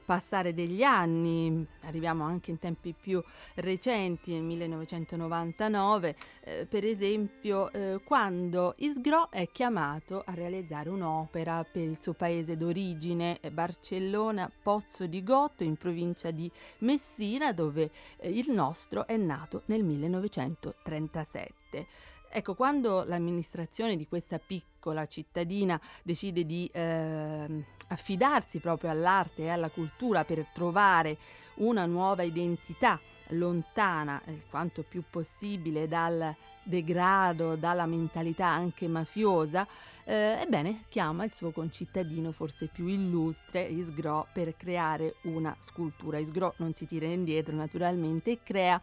passare 0.05 0.53
degli 0.53 0.83
anni, 0.83 1.65
arriviamo 1.83 2.25
anche 2.25 2.51
in 2.51 2.59
tempi 2.59 2.95
più 2.99 3.23
recenti, 3.55 4.33
nel 4.33 4.43
1999, 4.43 6.17
eh, 6.43 6.67
per 6.67 6.85
esempio, 6.85 7.73
eh, 7.73 8.01
quando 8.05 8.75
Isgro 8.79 9.31
è 9.31 9.49
chiamato 9.51 10.23
a 10.25 10.35
realizzare 10.35 10.91
un'opera 10.91 11.65
per 11.65 11.83
il 11.83 11.97
suo 12.01 12.13
paese 12.13 12.59
d'origine, 12.59 13.39
eh, 13.41 13.51
Barcellona 13.51 14.51
Pozzo 14.63 15.07
di 15.07 15.23
Gotto, 15.23 15.65
in 15.65 15.77
provincia 15.77 16.31
di 16.31 16.51
Messina, 16.81 17.53
dove 17.53 17.91
eh, 18.19 18.29
il 18.29 18.51
nostro 18.51 19.07
è 19.07 19.17
nato 19.17 19.63
nel 19.67 19.85
1937. 19.85 22.13
Ecco, 22.37 22.57
quando 22.57 23.05
l'amministrazione 23.05 23.95
di 23.95 24.09
questa 24.09 24.41
piccola 24.45 25.07
cittadina 25.07 25.81
decide 26.03 26.45
di 26.45 26.69
eh, 26.73 27.65
affidarsi 27.87 28.59
proprio 28.59 28.91
all'arte 28.91 29.43
e 29.43 29.51
alla 29.51 29.71
cultura 29.71 30.25
per 30.25 30.45
trovare 30.53 31.17
una 31.59 31.87
nuova 31.87 32.25
identità 32.25 33.01
lontana 33.29 34.21
il 34.27 34.45
quanto 34.51 34.83
più 34.83 35.05
possibile 35.09 35.87
dal 35.87 36.35
degrado, 36.65 37.55
dalla 37.57 37.87
mentalità 37.87 38.47
anche 38.47 38.89
mafiosa, 38.89 39.67
eh, 40.05 40.39
ebbene 40.43 40.85
chiama 40.89 41.25
il 41.25 41.33
suo 41.33 41.51
concittadino 41.51 42.33
forse 42.33 42.69
più 42.73 42.87
illustre, 42.87 43.63
Isgro, 43.63 44.27
per 44.33 44.57
creare 44.57 45.17
una 45.23 45.55
scultura. 45.61 46.19
Isgro 46.19 46.55
non 46.57 46.75
si 46.75 46.87
tira 46.87 47.07
indietro 47.07 47.55
naturalmente 47.55 48.33
e 48.33 48.39
crea 48.43 48.81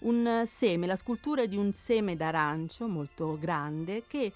un 0.00 0.44
seme, 0.46 0.86
la 0.86 0.96
scultura 0.96 1.46
di 1.46 1.56
un 1.56 1.72
seme 1.74 2.16
d'arancio 2.16 2.86
molto 2.86 3.38
grande 3.38 4.04
che 4.06 4.32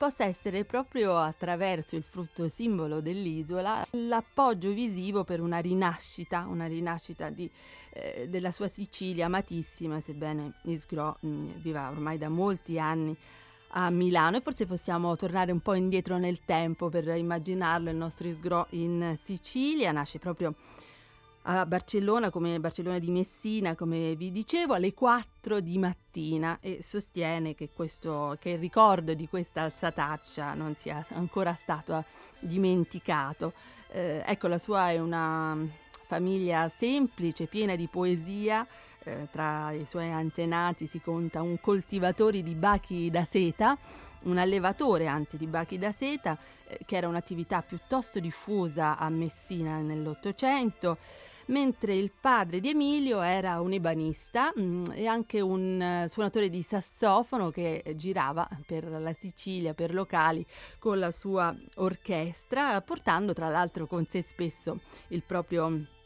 possa 0.00 0.24
essere 0.24 0.64
proprio 0.64 1.14
attraverso 1.18 1.94
il 1.94 2.02
frutto 2.02 2.48
simbolo 2.48 3.02
dell'isola 3.02 3.86
l'appoggio 3.90 4.72
visivo 4.72 5.24
per 5.24 5.42
una 5.42 5.58
rinascita, 5.58 6.46
una 6.48 6.64
rinascita 6.64 7.28
di, 7.28 7.50
eh, 7.90 8.26
della 8.26 8.50
sua 8.50 8.68
Sicilia 8.68 9.26
amatissima, 9.26 10.00
sebbene 10.00 10.54
Isgro 10.62 11.18
mm, 11.26 11.50
viva 11.56 11.90
ormai 11.90 12.16
da 12.16 12.30
molti 12.30 12.78
anni 12.78 13.14
a 13.72 13.90
Milano. 13.90 14.38
E 14.38 14.40
forse 14.40 14.64
possiamo 14.64 15.14
tornare 15.16 15.52
un 15.52 15.60
po' 15.60 15.74
indietro 15.74 16.16
nel 16.16 16.46
tempo 16.46 16.88
per 16.88 17.06
immaginarlo 17.06 17.90
il 17.90 17.96
nostro 17.96 18.26
Isgro 18.26 18.68
in 18.70 19.18
Sicilia, 19.22 19.92
nasce 19.92 20.18
proprio 20.18 20.54
a 21.42 21.64
Barcellona, 21.64 22.30
come 22.30 22.60
Barcellona 22.60 22.98
di 22.98 23.10
Messina, 23.10 23.74
come 23.74 24.14
vi 24.14 24.30
dicevo, 24.30 24.74
alle 24.74 24.92
4 24.92 25.60
di 25.60 25.78
mattina 25.78 26.58
e 26.60 26.82
sostiene 26.82 27.54
che, 27.54 27.70
questo, 27.74 28.36
che 28.38 28.50
il 28.50 28.58
ricordo 28.58 29.14
di 29.14 29.28
questa 29.28 29.62
alzataccia 29.62 30.54
non 30.54 30.74
sia 30.76 31.04
ancora 31.10 31.54
stato 31.54 32.04
dimenticato. 32.38 33.54
Eh, 33.88 34.22
ecco, 34.26 34.48
la 34.48 34.58
sua 34.58 34.90
è 34.90 34.98
una 34.98 35.56
famiglia 36.06 36.68
semplice, 36.68 37.46
piena 37.46 37.76
di 37.76 37.88
poesia. 37.88 38.66
Eh, 39.02 39.28
tra 39.30 39.70
i 39.70 39.86
suoi 39.86 40.10
antenati 40.10 40.86
si 40.86 41.00
conta 41.00 41.40
un 41.40 41.58
coltivatore 41.58 42.42
di 42.42 42.54
bachi 42.54 43.08
da 43.10 43.24
seta 43.24 43.78
un 44.22 44.38
allevatore 44.38 45.06
anzi 45.06 45.36
di 45.36 45.46
bachi 45.46 45.78
da 45.78 45.92
seta, 45.92 46.38
eh, 46.66 46.80
che 46.84 46.96
era 46.96 47.08
un'attività 47.08 47.62
piuttosto 47.62 48.20
diffusa 48.20 48.98
a 48.98 49.08
Messina 49.08 49.78
nell'Ottocento, 49.80 50.98
mentre 51.46 51.94
il 51.94 52.10
padre 52.18 52.60
di 52.60 52.70
Emilio 52.70 53.20
era 53.20 53.60
un 53.60 53.72
ebanista 53.72 54.52
mh, 54.54 54.62
mm, 54.62 54.84
e 54.92 55.06
anche 55.06 55.40
un 55.40 56.04
uh, 56.04 56.08
suonatore 56.08 56.48
di 56.48 56.62
sassofono 56.62 57.50
che 57.50 57.82
girava 57.96 58.48
per 58.66 58.88
la 58.88 59.12
Sicilia, 59.12 59.74
per 59.74 59.92
locali, 59.92 60.44
con 60.78 60.98
la 60.98 61.10
sua 61.10 61.54
orchestra, 61.76 62.80
portando 62.82 63.32
tra 63.32 63.48
l'altro 63.48 63.86
con 63.86 64.06
sé 64.08 64.22
spesso 64.22 64.80
il 65.08 65.22
proprio 65.22 65.98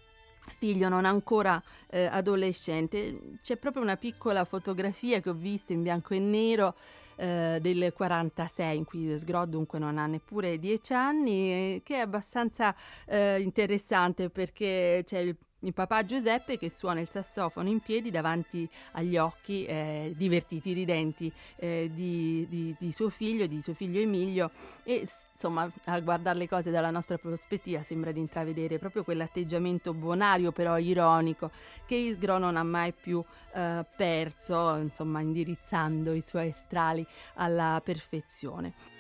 figlio 0.46 0.88
non 0.88 1.04
ancora 1.04 1.62
eh, 1.88 2.06
adolescente. 2.06 3.36
C'è 3.42 3.56
proprio 3.56 3.82
una 3.82 3.96
piccola 3.96 4.44
fotografia 4.44 5.20
che 5.20 5.30
ho 5.30 5.34
visto 5.34 5.72
in 5.72 5.82
bianco 5.82 6.14
e 6.14 6.18
nero 6.18 6.74
eh, 7.16 7.58
del 7.60 7.92
46, 7.92 8.76
in 8.76 8.84
cui 8.84 9.18
Sgro 9.18 9.46
dunque 9.46 9.78
non 9.78 9.98
ha 9.98 10.06
neppure 10.06 10.58
10 10.58 10.92
anni, 10.92 11.80
che 11.84 11.94
è 11.96 11.98
abbastanza 11.98 12.74
eh, 13.06 13.40
interessante 13.40 14.30
perché 14.30 15.02
c'è 15.04 15.18
il 15.18 15.36
il 15.64 15.72
papà 15.72 16.04
Giuseppe 16.04 16.58
che 16.58 16.70
suona 16.70 17.00
il 17.00 17.08
sassofono 17.08 17.68
in 17.68 17.80
piedi 17.80 18.10
davanti 18.10 18.68
agli 18.92 19.16
occhi 19.16 19.64
eh, 19.64 20.12
divertiti, 20.16 20.72
ridenti 20.72 21.32
eh, 21.56 21.90
di, 21.92 22.46
di, 22.48 22.74
di, 22.78 22.92
suo 22.92 23.10
figlio, 23.10 23.46
di 23.46 23.60
suo 23.62 23.74
figlio 23.74 24.00
Emilio 24.00 24.50
e 24.82 25.06
insomma 25.34 25.70
a 25.84 26.00
guardare 26.00 26.38
le 26.38 26.48
cose 26.48 26.70
dalla 26.70 26.90
nostra 26.90 27.18
prospettiva 27.18 27.82
sembra 27.82 28.12
di 28.12 28.20
intravedere 28.20 28.78
proprio 28.78 29.04
quell'atteggiamento 29.04 29.92
bonario 29.94 30.52
però 30.52 30.78
ironico 30.78 31.50
che 31.86 31.94
Isgro 31.96 32.38
non 32.38 32.56
ha 32.56 32.62
mai 32.62 32.92
più 32.92 33.22
eh, 33.54 33.84
perso, 33.96 34.76
insomma 34.76 35.20
indirizzando 35.20 36.12
i 36.12 36.20
suoi 36.20 36.52
strali 36.52 37.06
alla 37.34 37.80
perfezione. 37.82 38.93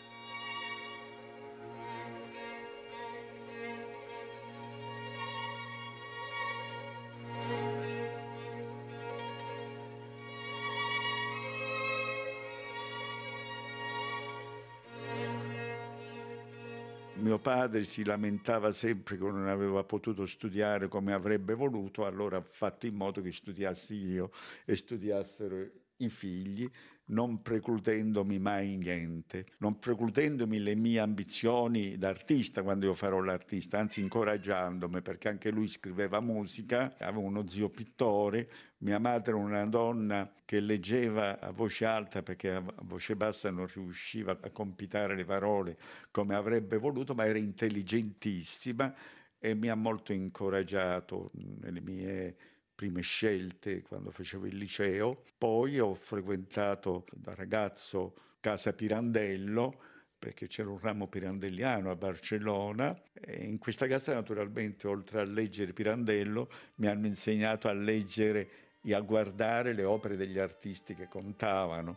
Mio 17.24 17.38
padre 17.38 17.84
si 17.84 18.04
lamentava 18.04 18.70
sempre 18.70 19.16
che 19.16 19.24
non 19.24 19.48
aveva 19.48 19.82
potuto 19.82 20.26
studiare 20.26 20.88
come 20.88 21.14
avrebbe 21.14 21.54
voluto, 21.54 22.04
allora 22.04 22.36
ha 22.36 22.42
fatto 22.42 22.86
in 22.86 22.94
modo 22.94 23.22
che 23.22 23.32
studiassi 23.32 23.94
io 23.96 24.30
e 24.66 24.76
studiassero 24.76 25.83
i 25.98 26.08
figli, 26.08 26.68
non 27.06 27.42
precludendomi 27.42 28.38
mai 28.38 28.76
niente, 28.76 29.46
non 29.58 29.78
precludendomi 29.78 30.58
le 30.58 30.74
mie 30.74 31.00
ambizioni 31.00 31.98
d'artista 31.98 32.62
quando 32.62 32.86
io 32.86 32.94
farò 32.94 33.20
l'artista, 33.20 33.78
anzi 33.78 34.00
incoraggiandomi 34.00 35.02
perché 35.02 35.28
anche 35.28 35.50
lui 35.50 35.66
scriveva 35.66 36.20
musica, 36.20 36.94
aveva 36.98 37.18
uno 37.18 37.46
zio 37.46 37.68
pittore, 37.68 38.48
mia 38.78 38.98
madre 38.98 39.34
una 39.34 39.66
donna 39.66 40.32
che 40.44 40.60
leggeva 40.60 41.38
a 41.38 41.50
voce 41.50 41.84
alta 41.84 42.22
perché 42.22 42.50
a 42.52 42.64
voce 42.82 43.16
bassa 43.16 43.50
non 43.50 43.66
riusciva 43.66 44.38
a 44.40 44.50
compitare 44.50 45.14
le 45.14 45.24
parole 45.24 45.76
come 46.10 46.34
avrebbe 46.34 46.78
voluto, 46.78 47.14
ma 47.14 47.26
era 47.26 47.38
intelligentissima 47.38 48.94
e 49.38 49.54
mi 49.54 49.68
ha 49.68 49.74
molto 49.74 50.14
incoraggiato 50.14 51.30
nelle 51.34 51.82
mie 51.82 52.36
prime 52.84 53.00
scelte 53.00 53.80
quando 53.80 54.10
facevo 54.10 54.46
il 54.46 54.56
liceo, 54.56 55.22
poi 55.38 55.78
ho 55.78 55.94
frequentato 55.94 57.06
da 57.12 57.34
ragazzo 57.34 58.14
Casa 58.40 58.74
Pirandello 58.74 59.80
perché 60.18 60.46
c'era 60.46 60.68
un 60.70 60.78
ramo 60.78 61.06
pirandelliano 61.06 61.90
a 61.90 61.96
Barcellona 61.96 62.98
e 63.14 63.44
in 63.44 63.56
questa 63.58 63.86
casa 63.86 64.12
naturalmente 64.12 64.86
oltre 64.86 65.20
a 65.20 65.24
leggere 65.24 65.72
Pirandello 65.72 66.50
mi 66.76 66.86
hanno 66.86 67.06
insegnato 67.06 67.68
a 67.68 67.72
leggere 67.72 68.48
e 68.82 68.94
a 68.94 69.00
guardare 69.00 69.72
le 69.72 69.84
opere 69.84 70.16
degli 70.16 70.38
artisti 70.38 70.94
che 70.94 71.08
contavano 71.08 71.94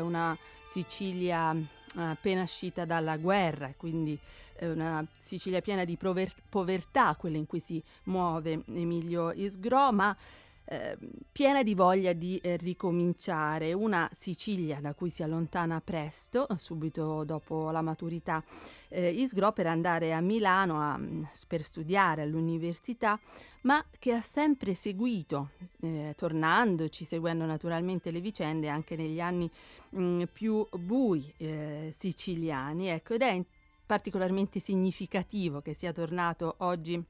una 0.00 0.36
Sicilia 0.66 1.54
eh, 1.54 2.00
appena 2.00 2.42
uscita 2.42 2.84
dalla 2.84 3.16
guerra, 3.16 3.72
quindi 3.76 4.18
una 4.60 5.04
Sicilia 5.16 5.60
piena 5.60 5.84
di 5.84 5.96
povertà, 5.96 7.16
quella 7.16 7.36
in 7.36 7.46
cui 7.46 7.60
si 7.60 7.82
muove 8.04 8.62
Emilio 8.66 9.32
Isgro, 9.32 9.92
ma 9.92 10.16
eh, 10.64 10.96
piena 11.30 11.62
di 11.62 11.74
voglia 11.74 12.12
di 12.12 12.38
eh, 12.38 12.56
ricominciare, 12.56 13.72
una 13.72 14.08
Sicilia 14.16 14.80
da 14.80 14.94
cui 14.94 15.10
si 15.10 15.22
allontana 15.22 15.80
presto, 15.80 16.46
subito 16.56 17.24
dopo 17.24 17.70
la 17.70 17.82
maturità 17.82 18.42
eh, 18.88 19.10
Isgro 19.10 19.52
per 19.52 19.66
andare 19.66 20.12
a 20.12 20.20
Milano 20.20 20.80
a, 20.80 20.96
mm, 20.96 21.24
per 21.48 21.62
studiare 21.62 22.22
all'università, 22.22 23.18
ma 23.62 23.84
che 23.98 24.12
ha 24.12 24.20
sempre 24.20 24.74
seguito, 24.74 25.50
eh, 25.80 26.14
tornandoci, 26.16 27.04
seguendo 27.04 27.44
naturalmente 27.44 28.10
le 28.10 28.20
vicende 28.20 28.68
anche 28.68 28.96
negli 28.96 29.20
anni 29.20 29.50
mh, 29.90 30.02
mm, 30.02 30.22
più 30.32 30.66
bui 30.78 31.32
eh, 31.38 31.94
siciliani, 31.96 32.88
ecco, 32.88 33.14
ed 33.14 33.22
è 33.22 33.44
particolarmente 33.84 34.60
significativo 34.60 35.60
che 35.60 35.74
sia 35.74 35.92
tornato 35.92 36.54
oggi 36.58 37.02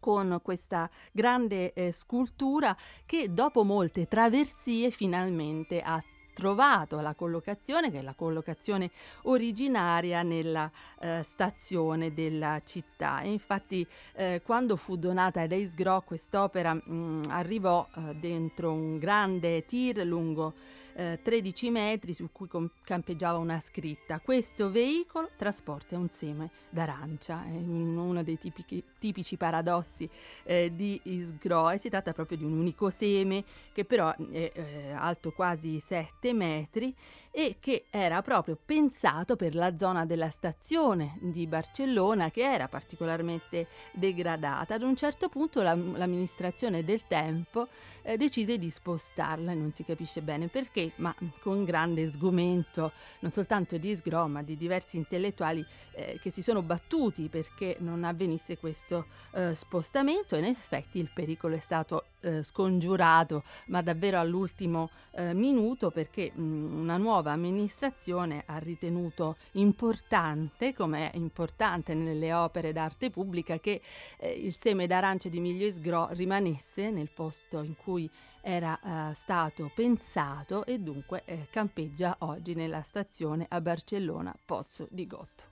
con 0.00 0.40
questa 0.42 0.88
grande 1.12 1.72
eh, 1.72 1.92
scultura 1.92 2.76
che 3.04 3.32
dopo 3.32 3.64
molte 3.64 4.06
traversie 4.06 4.90
finalmente 4.90 5.80
ha 5.80 6.02
trovato 6.32 7.00
la 7.00 7.14
collocazione, 7.14 7.90
che 7.90 7.98
è 7.98 8.02
la 8.02 8.14
collocazione 8.14 8.90
originaria 9.22 10.22
nella 10.22 10.70
eh, 11.00 11.22
stazione 11.22 12.12
della 12.14 12.60
città. 12.64 13.20
E 13.20 13.30
infatti 13.30 13.86
eh, 14.14 14.40
quando 14.44 14.76
fu 14.76 14.96
donata 14.96 15.42
ad 15.42 15.52
Ace 15.52 15.72
Gro 15.74 16.02
quest'opera 16.02 16.74
mh, 16.74 17.24
arrivò 17.28 17.86
eh, 17.94 18.14
dentro 18.14 18.72
un 18.72 18.98
grande 18.98 19.64
tir 19.66 20.04
lungo 20.04 20.54
eh, 20.94 21.20
13 21.22 21.70
metri 21.70 22.14
su 22.14 22.30
cui 22.32 22.48
com- 22.48 22.70
campeggiava 22.84 23.38
una 23.38 23.60
scritta. 23.60 24.20
Questo 24.20 24.70
veicolo 24.70 25.30
trasporta 25.36 25.96
un 25.96 26.08
seme 26.10 26.50
d'arancia, 26.70 27.44
è 27.44 27.56
uno 27.56 28.22
dei 28.22 28.38
tipici, 28.38 28.82
tipici 28.98 29.36
paradossi 29.36 30.08
eh, 30.44 30.72
di 30.74 31.00
Isgro 31.04 31.70
e 31.70 31.78
si 31.78 31.88
tratta 31.88 32.12
proprio 32.12 32.38
di 32.38 32.44
un 32.44 32.52
unico 32.52 32.90
seme 32.90 33.44
che 33.72 33.84
però 33.84 34.14
è 34.14 34.52
eh, 34.54 34.92
alto 34.92 35.32
quasi 35.32 35.80
7 35.80 36.32
metri 36.32 36.94
e 37.30 37.56
che 37.60 37.84
era 37.90 38.22
proprio 38.22 38.58
pensato 38.62 39.36
per 39.36 39.54
la 39.54 39.76
zona 39.76 40.04
della 40.04 40.30
stazione 40.30 41.18
di 41.20 41.46
Barcellona 41.46 42.30
che 42.30 42.42
era 42.42 42.68
particolarmente 42.68 43.68
degradata. 43.92 44.74
Ad 44.74 44.82
un 44.82 44.96
certo 44.96 45.28
punto 45.28 45.62
la, 45.62 45.74
l'amministrazione 45.74 46.84
del 46.84 47.06
tempo 47.06 47.68
eh, 48.02 48.16
decise 48.16 48.58
di 48.58 48.70
spostarla 48.70 49.52
e 49.52 49.54
non 49.54 49.72
si 49.72 49.84
capisce 49.84 50.22
bene 50.22 50.48
perché, 50.48 50.81
ma 50.96 51.14
con 51.40 51.64
grande 51.64 52.08
sgomento 52.08 52.92
non 53.20 53.32
soltanto 53.32 53.76
di 53.78 53.94
Sgro 53.94 54.26
ma 54.28 54.42
di 54.42 54.56
diversi 54.56 54.96
intellettuali 54.96 55.64
eh, 55.92 56.18
che 56.20 56.30
si 56.30 56.42
sono 56.42 56.62
battuti 56.62 57.28
perché 57.28 57.76
non 57.80 58.04
avvenisse 58.04 58.58
questo 58.58 59.06
eh, 59.32 59.54
spostamento. 59.54 60.36
In 60.36 60.44
effetti 60.44 60.98
il 60.98 61.10
pericolo 61.12 61.54
è 61.56 61.58
stato 61.58 62.04
eh, 62.22 62.42
scongiurato 62.42 63.42
ma 63.66 63.82
davvero 63.82 64.18
all'ultimo 64.18 64.90
eh, 65.12 65.34
minuto 65.34 65.90
perché 65.90 66.32
mh, 66.32 66.80
una 66.80 66.96
nuova 66.96 67.32
amministrazione 67.32 68.42
ha 68.46 68.58
ritenuto 68.58 69.36
importante, 69.52 70.74
come 70.74 71.10
è 71.10 71.16
importante 71.16 71.94
nelle 71.94 72.32
opere 72.32 72.72
d'arte 72.72 73.10
pubblica, 73.10 73.58
che 73.58 73.80
eh, 74.18 74.30
il 74.30 74.56
seme 74.58 74.86
d'arancia 74.86 75.28
di 75.28 75.40
Miglio 75.40 75.66
Isgro 75.66 76.08
rimanesse 76.12 76.90
nel 76.90 77.10
posto 77.14 77.62
in 77.62 77.76
cui 77.76 78.08
era 78.40 78.78
eh, 79.10 79.14
stato 79.14 79.70
pensato 79.74 80.66
e 80.66 80.78
dunque 80.78 81.22
eh, 81.24 81.46
campeggia 81.50 82.16
oggi 82.20 82.54
nella 82.54 82.82
stazione 82.82 83.46
a 83.48 83.60
Barcellona 83.60 84.34
Pozzo 84.44 84.88
di 84.90 85.06
Gotto. 85.06 85.50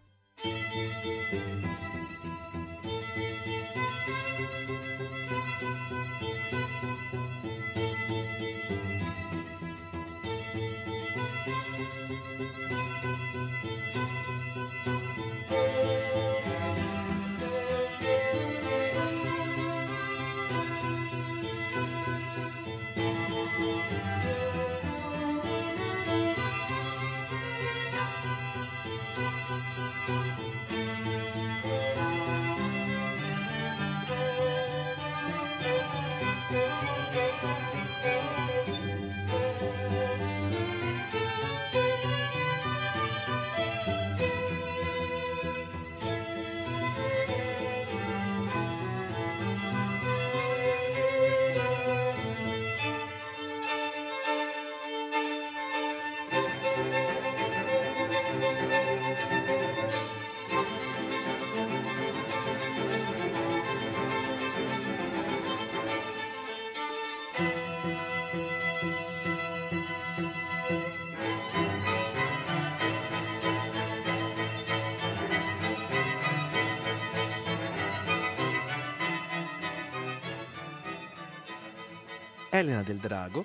Elena 82.61 82.83
del 82.83 82.99
Drago 82.99 83.42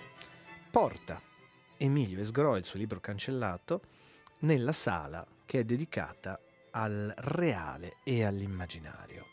porta 0.69 1.21
Emilio 1.77 2.19
Esgro, 2.19 2.57
il 2.57 2.65
suo 2.65 2.77
libro 2.77 2.99
cancellato, 2.99 3.81
nella 4.39 4.73
sala 4.73 5.25
che 5.45 5.59
è 5.59 5.63
dedicata 5.63 6.37
al 6.71 7.13
reale 7.19 7.95
e 8.03 8.25
all'immaginario. 8.25 9.27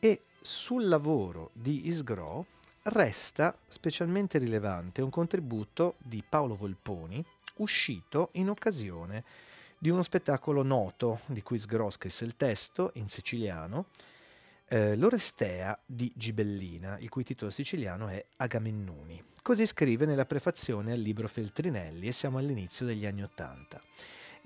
E 0.00 0.22
sul 0.40 0.88
lavoro 0.88 1.50
di 1.52 1.86
Isgro 1.86 2.46
resta 2.82 3.56
specialmente 3.68 4.38
rilevante 4.38 5.00
un 5.00 5.10
contributo 5.10 5.94
di 5.98 6.24
Paolo 6.28 6.56
Volponi, 6.56 7.24
uscito 7.58 8.30
in 8.32 8.48
occasione 8.48 9.22
di 9.78 9.90
uno 9.90 10.02
spettacolo 10.02 10.64
noto 10.64 11.20
di 11.26 11.40
cui 11.40 11.56
Isgro 11.56 11.88
scrisse 11.90 12.24
il 12.24 12.34
testo 12.34 12.90
in 12.94 13.08
siciliano, 13.08 13.86
eh, 14.74 14.96
L'Orestea 14.96 15.78
di 15.86 16.10
Gibellina, 16.16 16.98
il 16.98 17.08
cui 17.08 17.22
titolo 17.22 17.52
siciliano 17.52 18.08
è 18.08 18.24
Agamennuni. 18.38 19.22
Così 19.40 19.66
scrive 19.66 20.04
nella 20.04 20.26
prefazione 20.26 20.90
al 20.90 20.98
libro 20.98 21.28
Feltrinelli 21.28 22.08
e 22.08 22.12
siamo 22.12 22.38
all'inizio 22.38 22.84
degli 22.84 23.06
anni 23.06 23.22
Ottanta. 23.22 23.80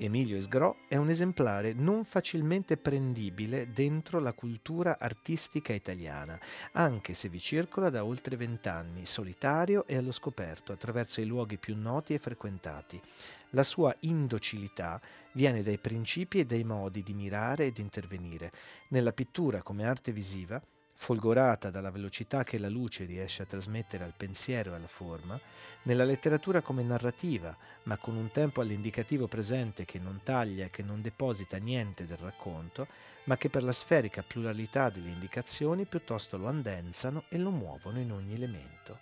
Emilio 0.00 0.36
Esgro 0.36 0.76
è 0.86 0.94
un 0.94 1.10
esemplare 1.10 1.72
non 1.72 2.04
facilmente 2.04 2.76
prendibile 2.76 3.72
dentro 3.72 4.20
la 4.20 4.32
cultura 4.32 4.96
artistica 4.96 5.72
italiana, 5.72 6.38
anche 6.74 7.14
se 7.14 7.28
vi 7.28 7.40
circola 7.40 7.90
da 7.90 8.04
oltre 8.04 8.36
vent'anni, 8.36 9.06
solitario 9.06 9.84
e 9.88 9.96
allo 9.96 10.12
scoperto, 10.12 10.70
attraverso 10.70 11.20
i 11.20 11.26
luoghi 11.26 11.58
più 11.58 11.76
noti 11.76 12.14
e 12.14 12.20
frequentati. 12.20 13.02
La 13.50 13.64
sua 13.64 13.92
indocilità 14.02 15.00
viene 15.32 15.64
dai 15.64 15.78
principi 15.78 16.38
e 16.38 16.46
dai 16.46 16.62
modi 16.62 17.02
di 17.02 17.12
mirare 17.12 17.66
e 17.66 17.72
di 17.72 17.80
intervenire. 17.80 18.52
Nella 18.90 19.12
pittura 19.12 19.64
come 19.64 19.84
arte 19.84 20.12
visiva, 20.12 20.62
folgorata 21.00 21.70
dalla 21.70 21.92
velocità 21.92 22.42
che 22.42 22.58
la 22.58 22.68
luce 22.68 23.04
riesce 23.04 23.42
a 23.42 23.46
trasmettere 23.46 24.02
al 24.02 24.14
pensiero 24.16 24.72
e 24.72 24.74
alla 24.74 24.88
forma, 24.88 25.40
nella 25.84 26.04
letteratura 26.04 26.60
come 26.60 26.82
narrativa, 26.82 27.56
ma 27.84 27.96
con 27.96 28.16
un 28.16 28.30
tempo 28.32 28.60
all'indicativo 28.60 29.28
presente 29.28 29.84
che 29.84 30.00
non 30.00 30.20
taglia 30.24 30.66
e 30.66 30.70
che 30.70 30.82
non 30.82 31.00
deposita 31.00 31.56
niente 31.56 32.04
del 32.04 32.18
racconto, 32.18 32.88
ma 33.24 33.36
che 33.36 33.48
per 33.48 33.62
la 33.62 33.72
sferica 33.72 34.24
pluralità 34.26 34.90
delle 34.90 35.10
indicazioni 35.10 35.86
piuttosto 35.86 36.36
lo 36.36 36.48
andenzano 36.48 37.24
e 37.28 37.38
lo 37.38 37.50
muovono 37.50 38.00
in 38.00 38.10
ogni 38.10 38.34
elemento. 38.34 38.98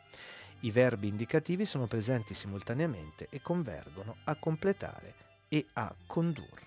I 0.60 0.70
verbi 0.70 1.08
indicativi 1.08 1.64
sono 1.64 1.86
presenti 1.86 2.34
simultaneamente 2.34 3.26
e 3.30 3.40
convergono 3.40 4.16
a 4.24 4.36
completare 4.36 5.14
e 5.48 5.66
a 5.72 5.94
condurre. 6.06 6.65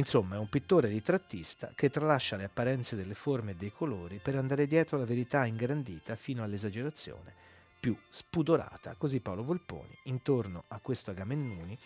Insomma, 0.00 0.36
è 0.36 0.38
un 0.38 0.48
pittore 0.48 0.88
ritrattista 0.88 1.70
che 1.74 1.90
tralascia 1.90 2.36
le 2.36 2.44
apparenze 2.44 2.96
delle 2.96 3.14
forme 3.14 3.50
e 3.50 3.54
dei 3.54 3.70
colori 3.70 4.18
per 4.18 4.34
andare 4.34 4.66
dietro 4.66 4.96
alla 4.96 5.04
verità 5.04 5.44
ingrandita 5.44 6.16
fino 6.16 6.42
all'esagerazione 6.42 7.34
più 7.78 7.94
spudorata, 8.08 8.94
così 8.96 9.20
Paolo 9.20 9.44
Volponi, 9.44 9.94
intorno 10.04 10.64
a 10.68 10.78
questo 10.80 11.10
Agamennuni, 11.10 11.78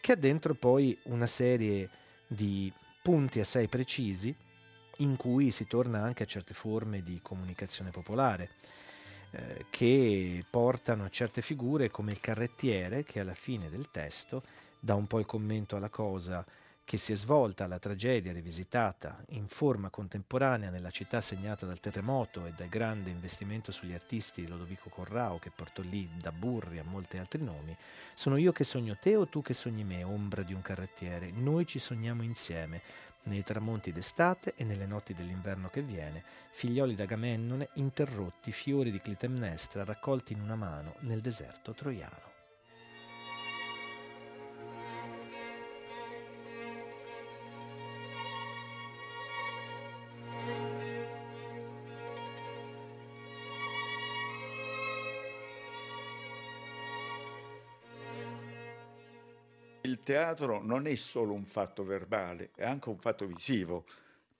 che 0.00 0.12
ha 0.12 0.16
dentro 0.16 0.54
poi 0.54 0.98
una 1.04 1.26
serie 1.26 1.88
di 2.26 2.72
punti 3.00 3.38
assai 3.38 3.68
precisi 3.68 4.34
in 4.98 5.14
cui 5.14 5.52
si 5.52 5.68
torna 5.68 6.02
anche 6.02 6.24
a 6.24 6.26
certe 6.26 6.54
forme 6.54 7.02
di 7.02 7.20
comunicazione 7.22 7.90
popolare. 7.90 8.50
Eh, 9.30 9.66
che 9.70 10.44
portano 10.50 11.04
a 11.04 11.08
certe 11.08 11.42
figure 11.42 11.90
come 11.90 12.10
il 12.10 12.20
carrettiere 12.20 13.04
che 13.04 13.20
alla 13.20 13.34
fine 13.34 13.70
del 13.70 13.90
testo 13.90 14.42
dà 14.78 14.94
un 14.94 15.06
po' 15.06 15.20
il 15.20 15.26
commento 15.26 15.76
alla 15.76 15.88
cosa 15.88 16.44
che 16.84 16.96
si 16.96 17.12
è 17.12 17.14
svolta 17.14 17.66
la 17.66 17.78
tragedia 17.78 18.32
rivisitata 18.32 19.16
in 19.30 19.46
forma 19.48 19.90
contemporanea 19.90 20.70
nella 20.70 20.90
città 20.90 21.20
segnata 21.20 21.64
dal 21.64 21.80
terremoto 21.80 22.46
e 22.46 22.52
dal 22.56 22.68
grande 22.68 23.10
investimento 23.10 23.72
sugli 23.72 23.94
artisti 23.94 24.42
di 24.42 24.48
Lodovico 24.48 24.88
Corrao 24.88 25.38
che 25.38 25.50
portò 25.50 25.82
lì 25.82 26.10
da 26.20 26.32
Burri 26.32 26.78
a 26.78 26.84
molti 26.84 27.18
altri 27.18 27.42
nomi, 27.42 27.76
sono 28.14 28.36
io 28.36 28.52
che 28.52 28.64
sogno 28.64 28.96
te 29.00 29.16
o 29.16 29.28
tu 29.28 29.42
che 29.42 29.54
sogni 29.54 29.84
me, 29.84 30.02
ombra 30.02 30.42
di 30.42 30.52
un 30.52 30.62
carrettiere, 30.62 31.30
noi 31.30 31.66
ci 31.66 31.78
sogniamo 31.78 32.22
insieme, 32.22 32.82
nei 33.24 33.42
tramonti 33.42 33.92
d'estate 33.92 34.54
e 34.56 34.64
nelle 34.64 34.86
notti 34.86 35.14
dell'inverno 35.14 35.68
che 35.68 35.82
viene, 35.82 36.24
figlioli 36.50 36.94
d'Agamennone 36.94 37.68
interrotti, 37.74 38.50
fiori 38.50 38.90
di 38.90 39.00
Clitemnestra 39.00 39.84
raccolti 39.84 40.32
in 40.32 40.40
una 40.40 40.56
mano 40.56 40.96
nel 41.00 41.20
deserto 41.20 41.72
troiano. 41.72 42.31
Teatro 60.02 60.62
non 60.62 60.86
è 60.86 60.94
solo 60.94 61.32
un 61.32 61.44
fatto 61.44 61.84
verbale, 61.84 62.50
è 62.54 62.64
anche 62.64 62.88
un 62.88 62.98
fatto 62.98 63.26
visivo. 63.26 63.86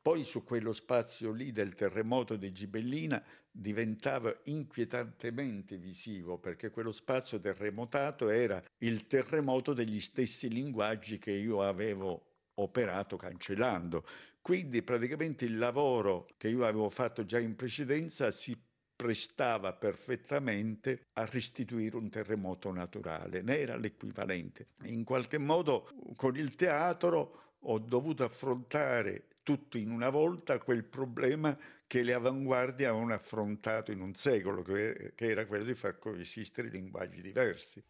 Poi 0.03 0.25
su 0.25 0.43
quello 0.43 0.73
spazio 0.73 1.31
lì 1.31 1.53
del 1.53 1.75
terremoto 1.75 2.37
di 2.37 2.51
Gibellina 2.51 3.23
diventava 3.51 4.35
inquietantemente 4.45 5.77
visivo 5.77 6.39
perché 6.39 6.71
quello 6.71 6.91
spazio 6.91 7.39
terremotato 7.39 8.29
era 8.29 8.61
il 8.79 9.07
terremoto 9.07 9.73
degli 9.73 10.01
stessi 10.01 10.49
linguaggi 10.49 11.19
che 11.19 11.31
io 11.31 11.63
avevo 11.63 12.31
operato 12.55 13.17
cancellando. 13.17 14.05
Quindi 14.41 14.83
praticamente 14.83 15.45
il 15.45 15.57
lavoro 15.57 16.27
che 16.37 16.49
io 16.49 16.67
avevo 16.67 16.91
fatto 16.91 17.25
già 17.25 17.39
in 17.39 17.55
precedenza 17.55 18.31
si 18.31 18.57
prestava 19.03 19.73
perfettamente 19.73 21.07
a 21.15 21.25
restituire 21.25 21.97
un 21.97 22.09
terremoto 22.09 22.71
naturale, 22.71 23.43
ne 23.43 23.59
era 23.59 23.75
l'equivalente. 23.75 24.69
In 24.85 25.03
qualche 25.03 25.39
modo 25.39 25.89
con 26.15 26.37
il 26.37 26.55
teatro 26.55 27.57
ho 27.59 27.79
dovuto 27.81 28.23
affrontare 28.23 29.25
tutto 29.43 29.77
in 29.77 29.91
una 29.91 30.09
volta 30.09 30.59
quel 30.59 30.85
problema 30.85 31.59
che 31.89 32.05
le 32.05 32.15
avanguardie 32.15 32.87
avevano 32.87 33.13
affrontato 33.13 33.91
in 33.91 34.01
un 34.01 34.15
secolo, 34.15 34.63
che 34.63 35.13
era 35.17 35.47
quello 35.47 35.65
di 35.65 35.75
far 35.75 35.99
coesistere 35.99 36.69
linguaggi 36.69 37.21
diversi. 37.21 37.83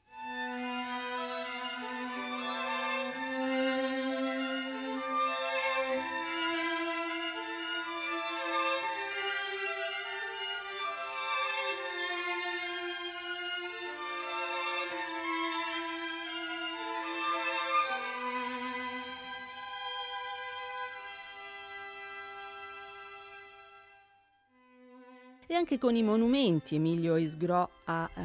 Anche 25.63 25.79
con 25.79 25.95
i 25.95 26.03
monumenti 26.03 26.75
Emilio 26.75 27.15
Isgro 27.15 27.71
ha 27.85 28.11
eh, 28.17 28.21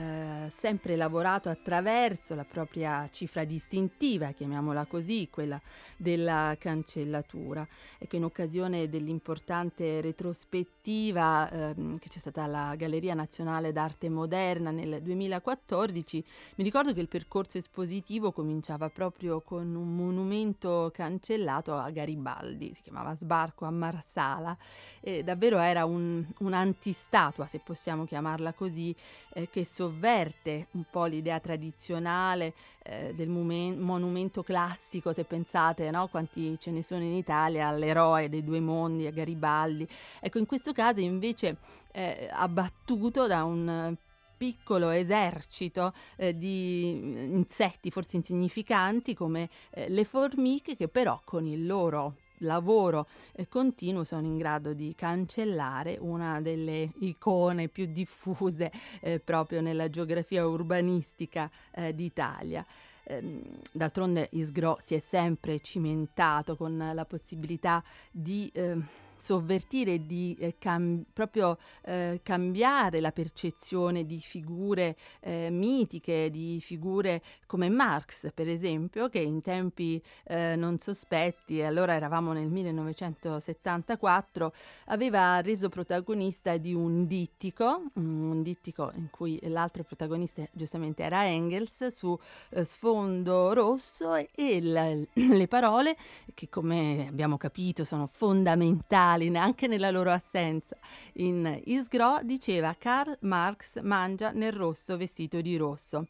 sempre 0.50 0.96
lavorato 0.96 1.50
attraverso 1.50 2.36
la 2.36 2.46
propria 2.46 3.08
cifra 3.12 3.44
distintiva, 3.44 4.32
chiamiamola 4.32 4.86
così, 4.86 5.28
quella 5.30 5.60
della 5.96 6.56
cancellatura. 6.58 7.68
Ecco, 7.98 8.16
in 8.16 8.24
occasione 8.24 8.90
dell'importante 8.90 10.02
retrospettiva 10.02 11.50
eh, 11.50 11.76
che 12.00 12.10
c'è 12.10 12.20
stata 12.20 12.44
alla 12.44 12.76
Galleria 12.76 13.14
Nazionale 13.14 13.72
d'Arte 13.72 14.10
Moderna 14.10 14.72
nel 14.72 15.02
2014, 15.02 16.24
mi 16.56 16.64
ricordo 16.64 16.94
che 16.94 17.02
il 17.02 17.08
percorso 17.08 17.58
espositivo 17.58 18.32
cominciava 18.32 18.90
proprio 18.90 19.42
con 19.42 19.76
un 19.76 19.96
monumento 19.96 20.92
cancellato 20.94 21.74
a 21.74 21.90
Garibaldi, 21.90 22.74
si 22.74 22.82
chiamava 22.82 23.16
Sbarco 23.16 23.66
a 23.66 23.72
Marsala, 23.72 24.58
e 25.02 25.24
davvero 25.24 25.58
era 25.60 25.86
un, 25.86 26.26
un 26.40 26.54
antistatua, 26.54 27.48
se 27.48 27.60
possiamo 27.60 28.06
chiamarla 28.06 28.54
così, 28.54 28.96
eh, 29.34 29.50
che 29.50 29.66
sovverte 29.66 30.37
un 30.44 30.84
po' 30.90 31.06
l'idea 31.06 31.40
tradizionale 31.40 32.54
eh, 32.84 33.14
del 33.16 33.30
mumen- 33.30 33.80
monumento 33.80 34.44
classico, 34.44 35.14
se 35.14 35.24
pensate, 35.24 35.90
no? 35.92 36.08
quanti 36.08 36.58
ce 36.60 36.72
ne 36.72 36.84
sono 36.84 37.04
in 37.04 37.14
Italia, 37.14 37.68
all'eroe 37.68 38.30
dei 38.30 38.44
due 38.44 38.60
mondi, 38.60 39.08
a 39.08 39.12
Garibaldi. 39.12 39.88
Ecco, 40.20 40.38
in 40.38 40.46
questo 40.46 40.72
caso 40.72 41.00
invece 41.00 41.58
eh, 41.92 42.30
abbattuto 42.32 43.28
da 43.28 43.44
un 43.44 43.96
piccolo 44.38 44.90
esercito 44.92 45.94
eh, 46.16 46.38
di 46.38 46.92
insetti 46.92 47.90
forse 47.90 48.18
insignificanti 48.18 49.16
come 49.16 49.50
eh, 49.72 49.90
le 49.90 50.04
formiche 50.06 50.76
che 50.76 50.88
però 50.88 51.20
con 51.26 51.46
il 51.48 51.66
loro 51.66 52.16
lavoro 52.40 53.08
eh, 53.34 53.48
continuo 53.48 54.04
sono 54.04 54.26
in 54.26 54.38
grado 54.38 54.74
di 54.74 54.94
cancellare 54.96 55.98
una 56.00 56.42
delle 56.42 56.92
icone 57.00 57.68
più 57.68 57.86
diffuse 57.86 58.72
eh, 59.02 59.20
proprio 59.20 59.62
nella 59.62 59.90
geografia 59.90 60.46
urbanistica 60.48 61.50
eh, 61.72 61.94
d'Italia. 61.94 62.66
Ehm, 63.04 63.42
d'altronde 63.72 64.28
Isgro 64.32 64.80
si 64.84 64.96
è 64.96 65.00
sempre 65.00 65.60
cimentato 65.60 66.56
con 66.58 66.92
la 66.94 67.06
possibilità 67.06 67.84
di 68.12 68.50
ehm, 68.54 68.86
sovvertire, 69.18 70.06
di 70.06 70.36
eh, 70.40 70.56
cam- 70.58 71.04
proprio 71.12 71.58
eh, 71.84 72.22
cambiare 72.24 73.00
la 73.00 73.12
percezione 73.12 74.04
di 74.04 74.20
figure 74.20 74.96
eh, 75.22 75.50
mitiche, 75.50 76.30
di 76.30 76.60
figure 76.62 77.22
come 77.46 77.70
Marx, 77.70 78.32
per 78.34 78.48
esempio, 78.48 79.10
che 79.10 79.20
in 79.20 79.42
tempi 79.42 80.02
eh, 80.26 80.56
non 80.56 80.80
sospetti, 80.80 81.62
allora 81.62 81.94
eravamo 81.94 82.34
nel 82.34 82.50
1974, 82.50 84.54
aveva 84.86 85.42
reso 85.42 85.70
protagonista 85.70 86.58
di 86.58 86.74
un 86.74 87.06
dittico, 87.08 87.84
un 87.94 88.42
dittico 88.42 88.92
in 88.96 89.10
cui 89.10 89.40
l'altro 89.44 89.84
protagonista 89.84 90.46
giustamente 90.52 91.04
era 91.04 91.26
Engels, 91.26 91.88
su 91.88 92.18
eh, 92.52 92.66
sfondo 92.66 93.54
rosso 93.54 94.16
e, 94.16 94.30
e 94.36 94.62
le, 94.62 95.08
le 95.14 95.48
parole 95.48 95.96
che 96.34 96.50
come 96.50 97.08
abbiamo 97.08 97.38
capito 97.38 97.86
sono 97.86 98.10
fondamentali 98.12 99.07
Stalin 99.08 99.38
anche 99.38 99.68
nella 99.68 99.90
loro 99.90 100.12
assenza. 100.12 100.76
In 101.14 101.62
Isgro 101.66 102.20
diceva 102.24 102.76
Karl 102.78 103.18
Marx 103.22 103.80
mangia 103.82 104.32
nel 104.32 104.52
rosso 104.52 104.98
vestito 104.98 105.40
di 105.40 105.56
rosso. 105.56 106.08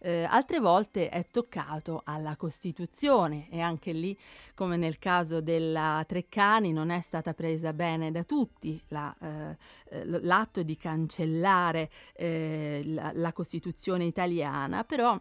Eh, 0.00 0.22
altre 0.22 0.60
volte 0.60 1.08
è 1.08 1.26
toccato 1.28 2.02
alla 2.04 2.36
Costituzione 2.36 3.48
e 3.50 3.60
anche 3.60 3.90
lì, 3.90 4.16
come 4.54 4.76
nel 4.76 5.00
caso 5.00 5.40
della 5.40 6.04
Treccani, 6.06 6.72
non 6.72 6.90
è 6.90 7.00
stata 7.00 7.34
presa 7.34 7.72
bene 7.72 8.12
da 8.12 8.22
tutti 8.22 8.80
la, 8.88 9.12
eh, 9.20 10.04
l'atto 10.04 10.62
di 10.62 10.76
cancellare 10.76 11.90
eh, 12.12 12.82
la, 12.84 13.10
la 13.14 13.32
Costituzione 13.32 14.04
italiana, 14.04 14.84
però 14.84 15.20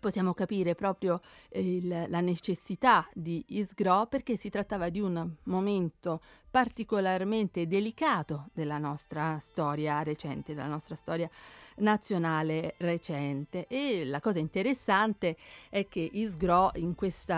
possiamo 0.00 0.34
capire 0.34 0.74
proprio 0.74 1.20
il, 1.52 2.06
la 2.08 2.20
necessità 2.20 3.08
di 3.12 3.44
Isgro 3.48 4.06
perché 4.06 4.36
si 4.36 4.50
trattava 4.50 4.88
di 4.88 5.00
un 5.00 5.30
momento 5.44 6.20
particolarmente 6.56 7.66
delicato 7.66 8.48
della 8.54 8.78
nostra 8.78 9.38
storia 9.40 10.02
recente, 10.02 10.54
della 10.54 10.68
nostra 10.68 10.94
storia 10.94 11.28
nazionale 11.78 12.76
recente. 12.78 13.66
E 13.66 14.06
la 14.06 14.20
cosa 14.20 14.38
interessante 14.38 15.36
è 15.68 15.86
che 15.86 16.08
Isgro, 16.10 16.70
in 16.76 16.94
questo 16.94 17.34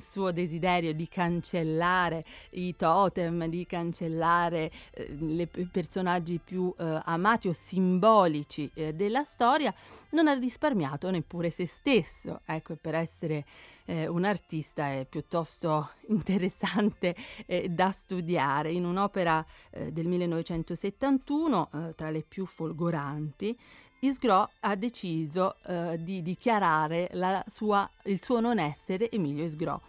suo 0.00 0.32
desiderio 0.32 0.92
di 0.94 1.06
cancellare 1.06 2.24
i 2.54 2.74
totem, 2.74 3.46
di 3.46 3.64
cancellare 3.66 4.72
eh, 4.90 5.16
i 5.16 5.68
personaggi 5.70 6.40
più 6.42 6.74
eh, 6.76 7.00
amati 7.04 7.46
o 7.46 7.52
simbolici 7.52 8.68
eh, 8.74 8.94
della 8.94 9.22
storia, 9.22 9.72
non 10.10 10.26
ha 10.26 10.32
risparmiato 10.32 11.08
neppure 11.08 11.50
se 11.50 11.68
stesso. 11.68 11.95
Ecco, 12.44 12.76
per 12.76 12.94
essere 12.94 13.44
eh, 13.86 14.06
un 14.06 14.24
artista 14.24 14.90
è 14.90 15.06
piuttosto 15.08 15.90
interessante 16.08 17.14
eh, 17.46 17.68
da 17.68 17.90
studiare. 17.90 18.70
In 18.72 18.84
un'opera 18.84 19.44
eh, 19.70 19.92
del 19.92 20.06
1971, 20.08 21.70
eh, 21.72 21.94
tra 21.94 22.10
le 22.10 22.22
più 22.22 22.44
folgoranti, 22.46 23.56
Isgro 24.00 24.50
ha 24.60 24.76
deciso 24.76 25.56
eh, 25.66 25.98
di 26.00 26.22
dichiarare 26.22 27.10
sua, 27.48 27.88
il 28.04 28.22
suo 28.22 28.40
non 28.40 28.58
essere 28.58 29.10
Emilio 29.10 29.44
Isgro. 29.44 29.82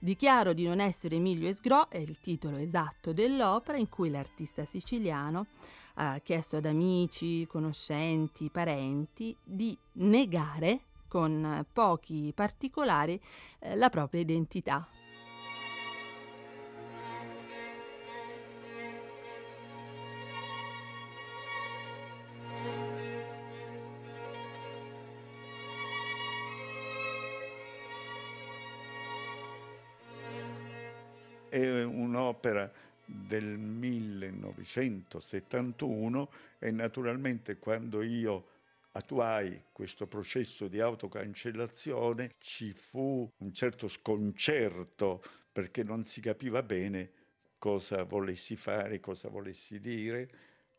Dichiaro 0.00 0.52
di 0.52 0.64
non 0.64 0.78
essere 0.78 1.16
Emilio 1.16 1.48
Esgro 1.48 1.90
è 1.90 1.98
il 1.98 2.20
titolo 2.20 2.56
esatto 2.56 3.12
dell'opera 3.12 3.78
in 3.78 3.88
cui 3.88 4.10
l'artista 4.10 4.64
siciliano 4.64 5.46
ha 5.94 6.20
chiesto 6.20 6.56
ad 6.56 6.66
amici, 6.66 7.44
conoscenti, 7.48 8.48
parenti 8.48 9.36
di 9.42 9.76
negare 9.94 10.82
con 11.08 11.66
pochi 11.72 12.32
particolari 12.34 13.18
eh, 13.58 13.74
la 13.74 13.88
propria 13.88 14.20
identità. 14.20 14.86
È 31.48 31.82
un'opera 31.82 32.70
del 33.04 33.58
1971 33.58 36.30
e 36.58 36.70
naturalmente 36.70 37.58
quando 37.58 38.02
io 38.02 38.57
attuai 38.98 39.66
questo 39.70 40.08
processo 40.08 40.66
di 40.66 40.80
autocancellazione 40.80 42.34
ci 42.38 42.72
fu 42.72 43.30
un 43.38 43.52
certo 43.52 43.86
sconcerto 43.86 45.22
perché 45.52 45.84
non 45.84 46.04
si 46.04 46.20
capiva 46.20 46.62
bene 46.64 47.12
cosa 47.58 48.02
volessi 48.02 48.56
fare, 48.56 48.98
cosa 48.98 49.28
volessi 49.28 49.78
dire, 49.78 50.28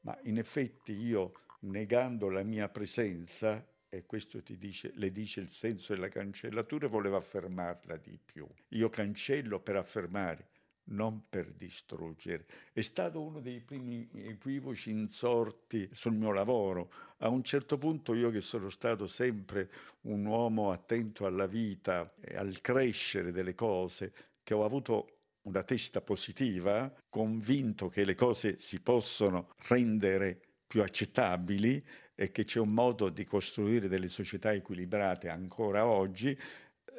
ma 0.01 0.17
in 0.23 0.37
effetti 0.37 0.93
io 0.93 1.31
negando 1.61 2.29
la 2.29 2.43
mia 2.43 2.67
presenza 2.67 3.65
e 3.87 4.05
questo 4.05 4.41
dice, 4.45 4.91
le 4.95 5.11
dice 5.11 5.39
il 5.39 5.49
senso 5.49 5.93
della 5.93 6.09
cancellatura, 6.09 6.87
voleva 6.87 7.17
affermarla 7.17 7.95
di 7.97 8.19
più. 8.23 8.47
Io 8.69 8.89
cancello 8.89 9.59
per 9.59 9.77
affermare, 9.77 10.48
non 10.89 11.23
per 11.29 11.53
distruggere. 11.53 12.45
È 12.71 12.81
stato 12.81 13.21
uno 13.21 13.39
dei 13.39 13.59
primi 13.61 14.07
equivoci 14.13 14.91
insorti 14.91 15.89
sul 15.91 16.13
mio 16.13 16.31
lavoro. 16.31 16.91
A 17.19 17.29
un 17.29 17.43
certo 17.43 17.77
punto 17.77 18.13
io 18.13 18.29
che 18.29 18.41
sono 18.41 18.69
stato 18.69 19.07
sempre 19.07 19.69
un 20.01 20.25
uomo 20.25 20.71
attento 20.71 21.25
alla 21.25 21.47
vita 21.47 22.13
e 22.19 22.35
al 22.35 22.61
crescere 22.61 23.31
delle 23.31 23.55
cose, 23.55 24.13
che 24.43 24.53
ho 24.53 24.63
avuto 24.63 25.17
una 25.43 25.63
testa 25.63 26.01
positiva, 26.01 26.93
convinto 27.09 27.87
che 27.87 28.03
le 28.03 28.15
cose 28.15 28.59
si 28.59 28.81
possono 28.81 29.53
rendere 29.67 30.39
più 30.67 30.81
accettabili 30.83 31.83
e 32.13 32.31
che 32.31 32.43
c'è 32.43 32.59
un 32.59 32.73
modo 32.73 33.09
di 33.09 33.23
costruire 33.23 33.87
delle 33.87 34.09
società 34.09 34.51
equilibrate 34.51 35.29
ancora 35.29 35.85
oggi, 35.85 36.37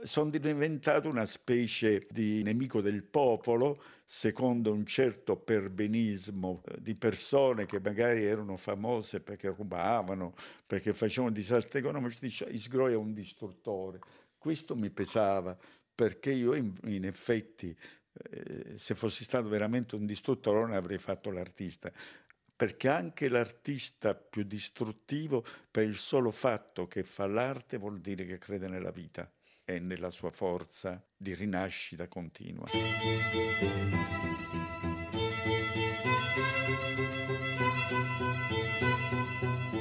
sono 0.02 0.30
diventato 0.30 1.08
una 1.08 1.26
specie 1.26 2.06
di 2.10 2.42
nemico 2.42 2.80
del 2.80 3.02
popolo, 3.02 3.82
secondo 4.04 4.72
un 4.72 4.84
certo 4.86 5.36
perbenismo 5.36 6.62
eh, 6.66 6.80
di 6.80 6.94
persone 6.94 7.66
che 7.66 7.80
magari 7.80 8.24
erano 8.24 8.56
famose 8.56 9.20
perché 9.20 9.48
rubavano, 9.48 10.34
perché 10.66 10.92
facevano 10.92 11.32
disastri 11.32 11.80
economici, 11.80 12.18
dice 12.20 12.44
Isgro 12.44 12.88
è 12.88 12.94
un 12.94 13.12
distruttore. 13.12 14.00
Questo 14.36 14.74
mi 14.74 14.90
pesava 14.90 15.56
perché 15.94 16.32
io 16.32 16.54
in, 16.54 16.72
in 16.84 17.04
effetti 17.04 17.76
eh, 18.12 18.76
se 18.76 18.94
fossi 18.94 19.24
stato 19.24 19.48
veramente 19.48 19.96
un 19.96 20.06
distruttore 20.06 20.60
non 20.60 20.72
avrei 20.72 20.98
fatto 20.98 21.30
l'artista 21.30 21.92
perché 22.56 22.88
anche 22.88 23.28
l'artista 23.28 24.14
più 24.14 24.42
distruttivo, 24.42 25.42
per 25.70 25.84
il 25.84 25.96
solo 25.96 26.30
fatto 26.30 26.86
che 26.86 27.04
fa 27.04 27.26
l'arte, 27.26 27.78
vuol 27.78 28.00
dire 28.00 28.26
che 28.26 28.36
crede 28.36 28.68
nella 28.68 28.90
vita 28.90 29.26
e 29.74 29.78
nella 29.78 30.10
sua 30.10 30.30
forza 30.30 31.00
di 31.16 31.32
rinascita 31.32 32.08
continua. 32.08 32.66
siamo 39.00 39.79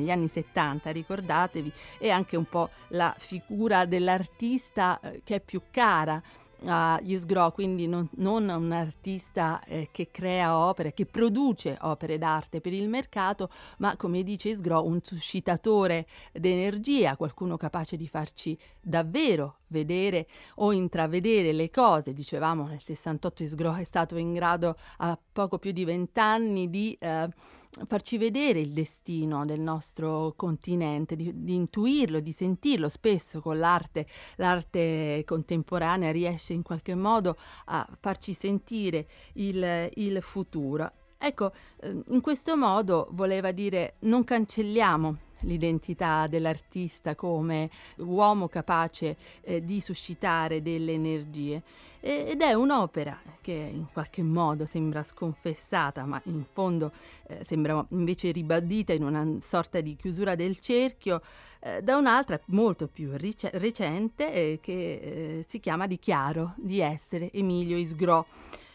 negli 0.00 0.10
anni 0.10 0.28
70, 0.28 0.90
ricordatevi, 0.90 1.72
è 1.98 2.08
anche 2.08 2.36
un 2.36 2.46
po' 2.46 2.70
la 2.88 3.14
figura 3.16 3.84
dell'artista 3.84 4.98
eh, 5.00 5.20
che 5.22 5.36
è 5.36 5.40
più 5.40 5.60
cara 5.70 6.20
a 6.64 7.00
Yisgro, 7.02 7.52
quindi 7.52 7.86
non, 7.86 8.08
non, 8.16 8.48
un 8.48 8.72
artista 8.72 9.62
eh, 9.64 9.88
che 9.90 10.10
crea 10.10 10.58
opere, 10.58 10.92
che 10.92 11.06
produce 11.06 11.78
opere 11.82 12.18
d'arte 12.18 12.60
per 12.60 12.72
il 12.72 12.88
mercato, 12.88 13.48
ma 13.78 13.96
come 13.96 14.22
dice 14.22 14.48
Yisgro, 14.48 14.84
un 14.84 15.00
suscitatore 15.02 16.06
d'energia, 16.32 17.16
qualcuno 17.16 17.56
capace 17.56 17.96
di 17.96 18.08
farci 18.08 18.58
davvero 18.80 19.60
vedere 19.68 20.26
o 20.56 20.72
intravedere 20.72 21.52
le 21.52 21.70
cose. 21.70 22.12
Dicevamo 22.12 22.66
nel 22.66 22.82
68 22.82 23.42
Yisgro 23.42 23.74
è 23.74 23.84
stato 23.84 24.16
in 24.16 24.34
grado 24.34 24.76
a 24.98 25.18
poco 25.32 25.58
più 25.58 25.72
di 25.72 25.84
vent'anni 25.84 26.68
di... 26.68 26.96
Eh, 27.00 27.58
farci 27.86 28.18
vedere 28.18 28.60
il 28.60 28.72
destino 28.72 29.44
del 29.44 29.60
nostro 29.60 30.34
continente, 30.36 31.16
di, 31.16 31.32
di, 31.44 31.54
intuirlo, 31.54 32.20
di 32.20 32.32
sentirlo. 32.32 32.88
Spesso 32.88 33.40
con 33.40 33.58
l'arte, 33.58 34.06
l'arte 34.36 35.22
contemporanea 35.24 36.10
riesce 36.10 36.52
in 36.52 36.62
qualche 36.62 36.94
modo 36.94 37.36
a 37.66 37.86
farci 38.00 38.34
sentire 38.34 39.06
il, 39.34 39.90
il 39.94 40.20
futuro. 40.22 40.92
Ecco, 41.18 41.52
ehm, 41.82 42.04
in 42.08 42.20
questo 42.20 42.56
modo 42.56 43.08
voleva 43.12 43.52
dire 43.52 43.96
non 44.00 44.24
cancelliamo 44.24 45.28
l'identità 45.40 46.26
dell'artista 46.26 47.14
come 47.14 47.70
uomo 47.96 48.48
capace 48.48 49.16
eh, 49.42 49.64
di 49.64 49.80
suscitare 49.80 50.62
delle 50.62 50.92
energie. 50.92 51.62
E, 52.00 52.26
ed 52.28 52.40
è 52.40 52.52
un'opera 52.54 53.20
che 53.40 53.52
in 53.52 53.86
qualche 53.92 54.22
modo 54.22 54.66
sembra 54.66 55.02
sconfessata 55.02 56.04
ma 56.04 56.20
in 56.24 56.44
fondo 56.50 56.92
eh, 57.26 57.44
sembra 57.44 57.84
invece 57.90 58.30
ribadita 58.30 58.92
in 58.92 59.04
una 59.04 59.26
sorta 59.40 59.80
di 59.80 59.96
chiusura 59.96 60.34
del 60.34 60.58
cerchio 60.58 61.20
eh, 61.60 61.82
da 61.82 61.96
un'altra 61.96 62.40
molto 62.46 62.88
più 62.88 63.10
rice- 63.16 63.50
recente 63.54 64.32
eh, 64.32 64.58
che 64.62 64.72
eh, 64.72 65.44
si 65.46 65.60
chiama 65.60 65.86
Dichiaro 65.86 66.54
di 66.56 66.80
essere 66.80 67.30
Emilio 67.32 67.76
Isgro 67.76 68.26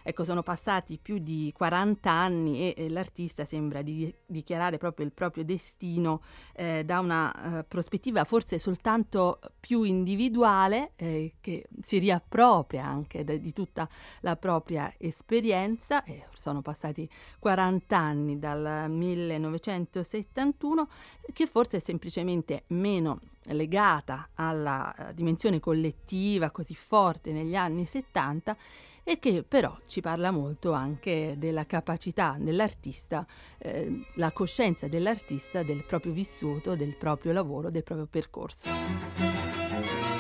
Ecco, 0.07 0.23
sono 0.23 0.43
passati 0.43 0.99
più 1.01 1.17
di 1.17 1.51
40 1.51 2.11
anni 2.11 2.59
e, 2.59 2.85
e 2.85 2.89
l'artista 2.89 3.43
sembra 3.43 3.81
di, 3.81 4.13
dichiarare 4.23 4.77
proprio 4.77 5.03
il 5.03 5.11
proprio 5.11 5.43
destino 5.43 6.21
eh, 6.53 6.83
da 6.85 6.99
una 6.99 7.57
eh, 7.57 7.63
prospettiva 7.63 8.23
forse 8.23 8.59
soltanto 8.59 9.39
più 9.59 9.81
individuale, 9.81 10.91
eh, 10.95 11.33
che 11.41 11.65
si 11.79 11.97
riappropria 11.97 12.85
anche 12.85 13.23
de, 13.23 13.39
di 13.39 13.51
tutta 13.51 13.89
la 14.21 14.35
propria 14.35 14.93
esperienza. 14.99 16.03
sono 16.35 16.61
passati 16.61 17.09
40 17.39 17.97
anni 17.97 18.37
dal 18.37 18.85
1971, 18.87 20.87
che 21.33 21.47
forse 21.47 21.77
è 21.77 21.79
semplicemente 21.79 22.65
meno 22.67 23.19
legata 23.53 24.29
alla 24.35 24.93
eh, 24.95 25.13
dimensione 25.13 25.59
collettiva 25.59 26.51
così 26.51 26.75
forte 26.75 27.31
negli 27.31 27.55
anni 27.55 27.85
70 27.85 28.57
e 29.03 29.19
che 29.19 29.43
però 29.47 29.77
ci 29.85 30.01
parla 30.01 30.31
molto 30.31 30.71
anche 30.71 31.35
della 31.37 31.67
capacità 31.67 32.37
dell'artista, 32.39 33.25
eh, 33.59 34.03
la 34.15 34.31
coscienza 34.31 34.87
dell'artista 34.87 35.61
del 35.61 35.83
proprio 35.83 36.11
vissuto, 36.11 36.75
del 36.75 36.95
proprio 36.95 37.31
lavoro, 37.31 37.69
del 37.69 37.83
proprio 37.83 38.07
percorso. 38.07 40.14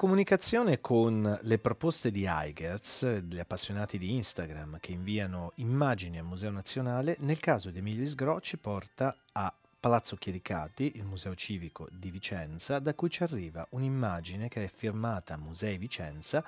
Comunicazione 0.00 0.80
con 0.80 1.38
le 1.42 1.58
proposte 1.58 2.10
di 2.10 2.24
Eigerz, 2.24 3.20
gli 3.20 3.38
appassionati 3.38 3.98
di 3.98 4.14
Instagram 4.14 4.78
che 4.80 4.92
inviano 4.92 5.52
immagini 5.56 6.18
al 6.18 6.24
Museo 6.24 6.50
Nazionale, 6.50 7.16
nel 7.18 7.38
caso 7.38 7.68
di 7.68 7.80
Emilio 7.80 8.02
Isgro 8.02 8.40
ci 8.40 8.56
porta 8.56 9.14
a 9.32 9.54
Palazzo 9.78 10.16
Chiericati, 10.16 10.92
il 10.96 11.04
Museo 11.04 11.34
Civico 11.34 11.86
di 11.92 12.10
Vicenza, 12.10 12.78
da 12.78 12.94
cui 12.94 13.10
ci 13.10 13.24
arriva 13.24 13.66
un'immagine 13.72 14.48
che 14.48 14.64
è 14.64 14.70
firmata 14.74 15.36
Musei 15.36 15.76
Vicenza 15.76 16.42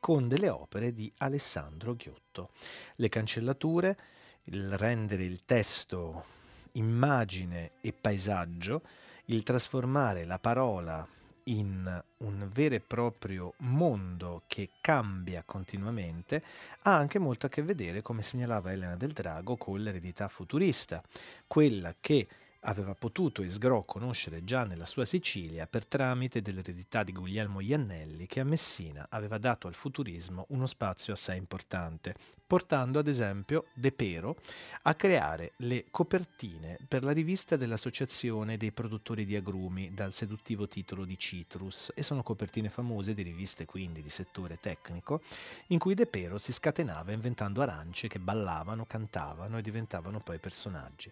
con 0.00 0.26
delle 0.26 0.48
opere 0.48 0.94
di 0.94 1.12
Alessandro 1.18 1.94
Ghiotto. 1.94 2.52
Le 2.94 3.10
cancellature, 3.10 3.98
il 4.44 4.78
rendere 4.78 5.24
il 5.24 5.44
testo 5.44 6.24
immagine 6.72 7.72
e 7.82 7.92
paesaggio, 7.92 8.80
il 9.26 9.42
trasformare 9.42 10.24
la 10.24 10.38
parola 10.38 11.06
in 11.44 12.02
un 12.18 12.48
vero 12.52 12.74
e 12.74 12.80
proprio 12.80 13.54
mondo 13.58 14.42
che 14.46 14.70
cambia 14.80 15.42
continuamente, 15.44 16.42
ha 16.82 16.96
anche 16.96 17.18
molto 17.18 17.46
a 17.46 17.48
che 17.48 17.62
vedere, 17.62 18.02
come 18.02 18.22
segnalava 18.22 18.72
Elena 18.72 18.96
del 18.96 19.12
Drago, 19.12 19.56
con 19.56 19.80
l'eredità 19.80 20.28
futurista, 20.28 21.02
quella 21.46 21.94
che 22.00 22.26
aveva 22.66 22.94
potuto 22.94 23.42
Isgrò 23.42 23.82
conoscere 23.82 24.44
già 24.44 24.64
nella 24.64 24.86
sua 24.86 25.04
Sicilia 25.04 25.66
per 25.66 25.86
tramite 25.86 26.40
dell'eredità 26.40 27.02
di 27.02 27.12
Guglielmo 27.12 27.60
Iannelli 27.60 28.26
che 28.26 28.40
a 28.40 28.44
Messina 28.44 29.06
aveva 29.10 29.38
dato 29.38 29.66
al 29.66 29.74
futurismo 29.74 30.46
uno 30.48 30.66
spazio 30.66 31.12
assai 31.12 31.36
importante, 31.38 32.14
portando 32.54 33.00
ad 33.00 33.08
esempio 33.08 33.64
De 33.74 33.90
Pero 33.90 34.36
a 34.82 34.94
creare 34.94 35.54
le 35.56 35.86
copertine 35.90 36.78
per 36.86 37.02
la 37.02 37.10
rivista 37.10 37.56
dell'Associazione 37.56 38.56
dei 38.56 38.70
produttori 38.70 39.24
di 39.24 39.34
agrumi 39.34 39.92
dal 39.92 40.12
seduttivo 40.12 40.68
titolo 40.68 41.04
di 41.04 41.18
Citrus 41.18 41.90
e 41.96 42.04
sono 42.04 42.22
copertine 42.22 42.68
famose 42.68 43.12
di 43.12 43.22
riviste 43.22 43.64
quindi 43.64 44.02
di 44.02 44.08
settore 44.08 44.58
tecnico 44.60 45.20
in 45.68 45.80
cui 45.80 45.94
De 45.94 46.06
Pero 46.06 46.38
si 46.38 46.52
scatenava 46.52 47.10
inventando 47.10 47.60
arance 47.60 48.06
che 48.06 48.20
ballavano, 48.20 48.84
cantavano 48.84 49.58
e 49.58 49.62
diventavano 49.62 50.20
poi 50.20 50.38
personaggi. 50.38 51.10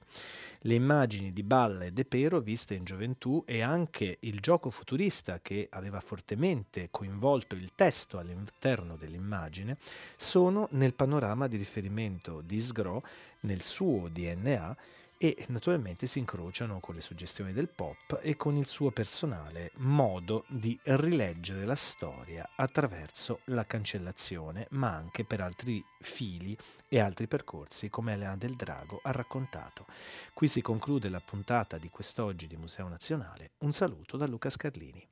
Le 0.61 0.75
immagini 0.75 1.33
di 1.33 1.43
Balla 1.43 1.87
e 1.87 1.91
De 1.91 2.05
Pero 2.05 2.39
viste 2.39 2.75
in 2.75 2.85
gioventù 2.85 3.43
e 3.45 3.63
anche 3.63 4.19
il 4.21 4.39
gioco 4.39 4.71
futurista 4.71 5.41
che 5.41 5.67
aveva 5.73 5.99
fortemente 5.99 6.87
coinvolto 6.93 7.57
il 7.57 7.73
testo 7.75 8.19
all'interno 8.19 8.95
dell'immagine 8.95 9.77
sono 10.17 10.69
nel 10.71 10.95
panorama 10.95 11.31
panorama 11.33 11.49
di 11.49 11.57
riferimento 11.57 12.41
di 12.43 12.61
Sgro 12.61 13.03
nel 13.41 13.63
suo 13.63 14.09
DNA 14.09 14.77
e 15.17 15.45
naturalmente 15.49 16.07
si 16.07 16.19
incrociano 16.19 16.81
con 16.81 16.97
le 16.97 17.01
suggestioni 17.01 17.53
del 17.53 17.69
pop 17.69 18.19
e 18.23 18.37
con 18.37 18.57
il 18.57 18.67
suo 18.67 18.91
personale 18.91 19.71
modo 19.77 20.45
di 20.49 20.79
rileggere 20.83 21.65
la 21.65 21.77
storia 21.77 22.49
attraverso 22.57 23.41
la 23.45 23.65
cancellazione, 23.65 24.67
ma 24.71 24.93
anche 24.93 25.25
per 25.25 25.41
altri 25.41 25.83
fili 26.01 26.57
e 26.89 26.99
altri 26.99 27.29
percorsi 27.29 27.89
come 27.89 28.15
Elena 28.15 28.37
del 28.37 28.57
Drago 28.57 28.99
ha 29.03 29.13
raccontato. 29.13 29.87
Qui 30.35 30.49
si 30.49 30.61
conclude 30.61 31.09
la 31.09 31.21
puntata 31.21 31.79
di 31.79 31.89
quest'oggi 31.89 32.49
di 32.49 32.57
Museo 32.57 32.89
Nazionale. 32.89 33.53
Un 33.59 33.73
saluto 33.73 34.17
da 34.17 34.27
Luca 34.27 34.51
Scarlini. 34.51 35.12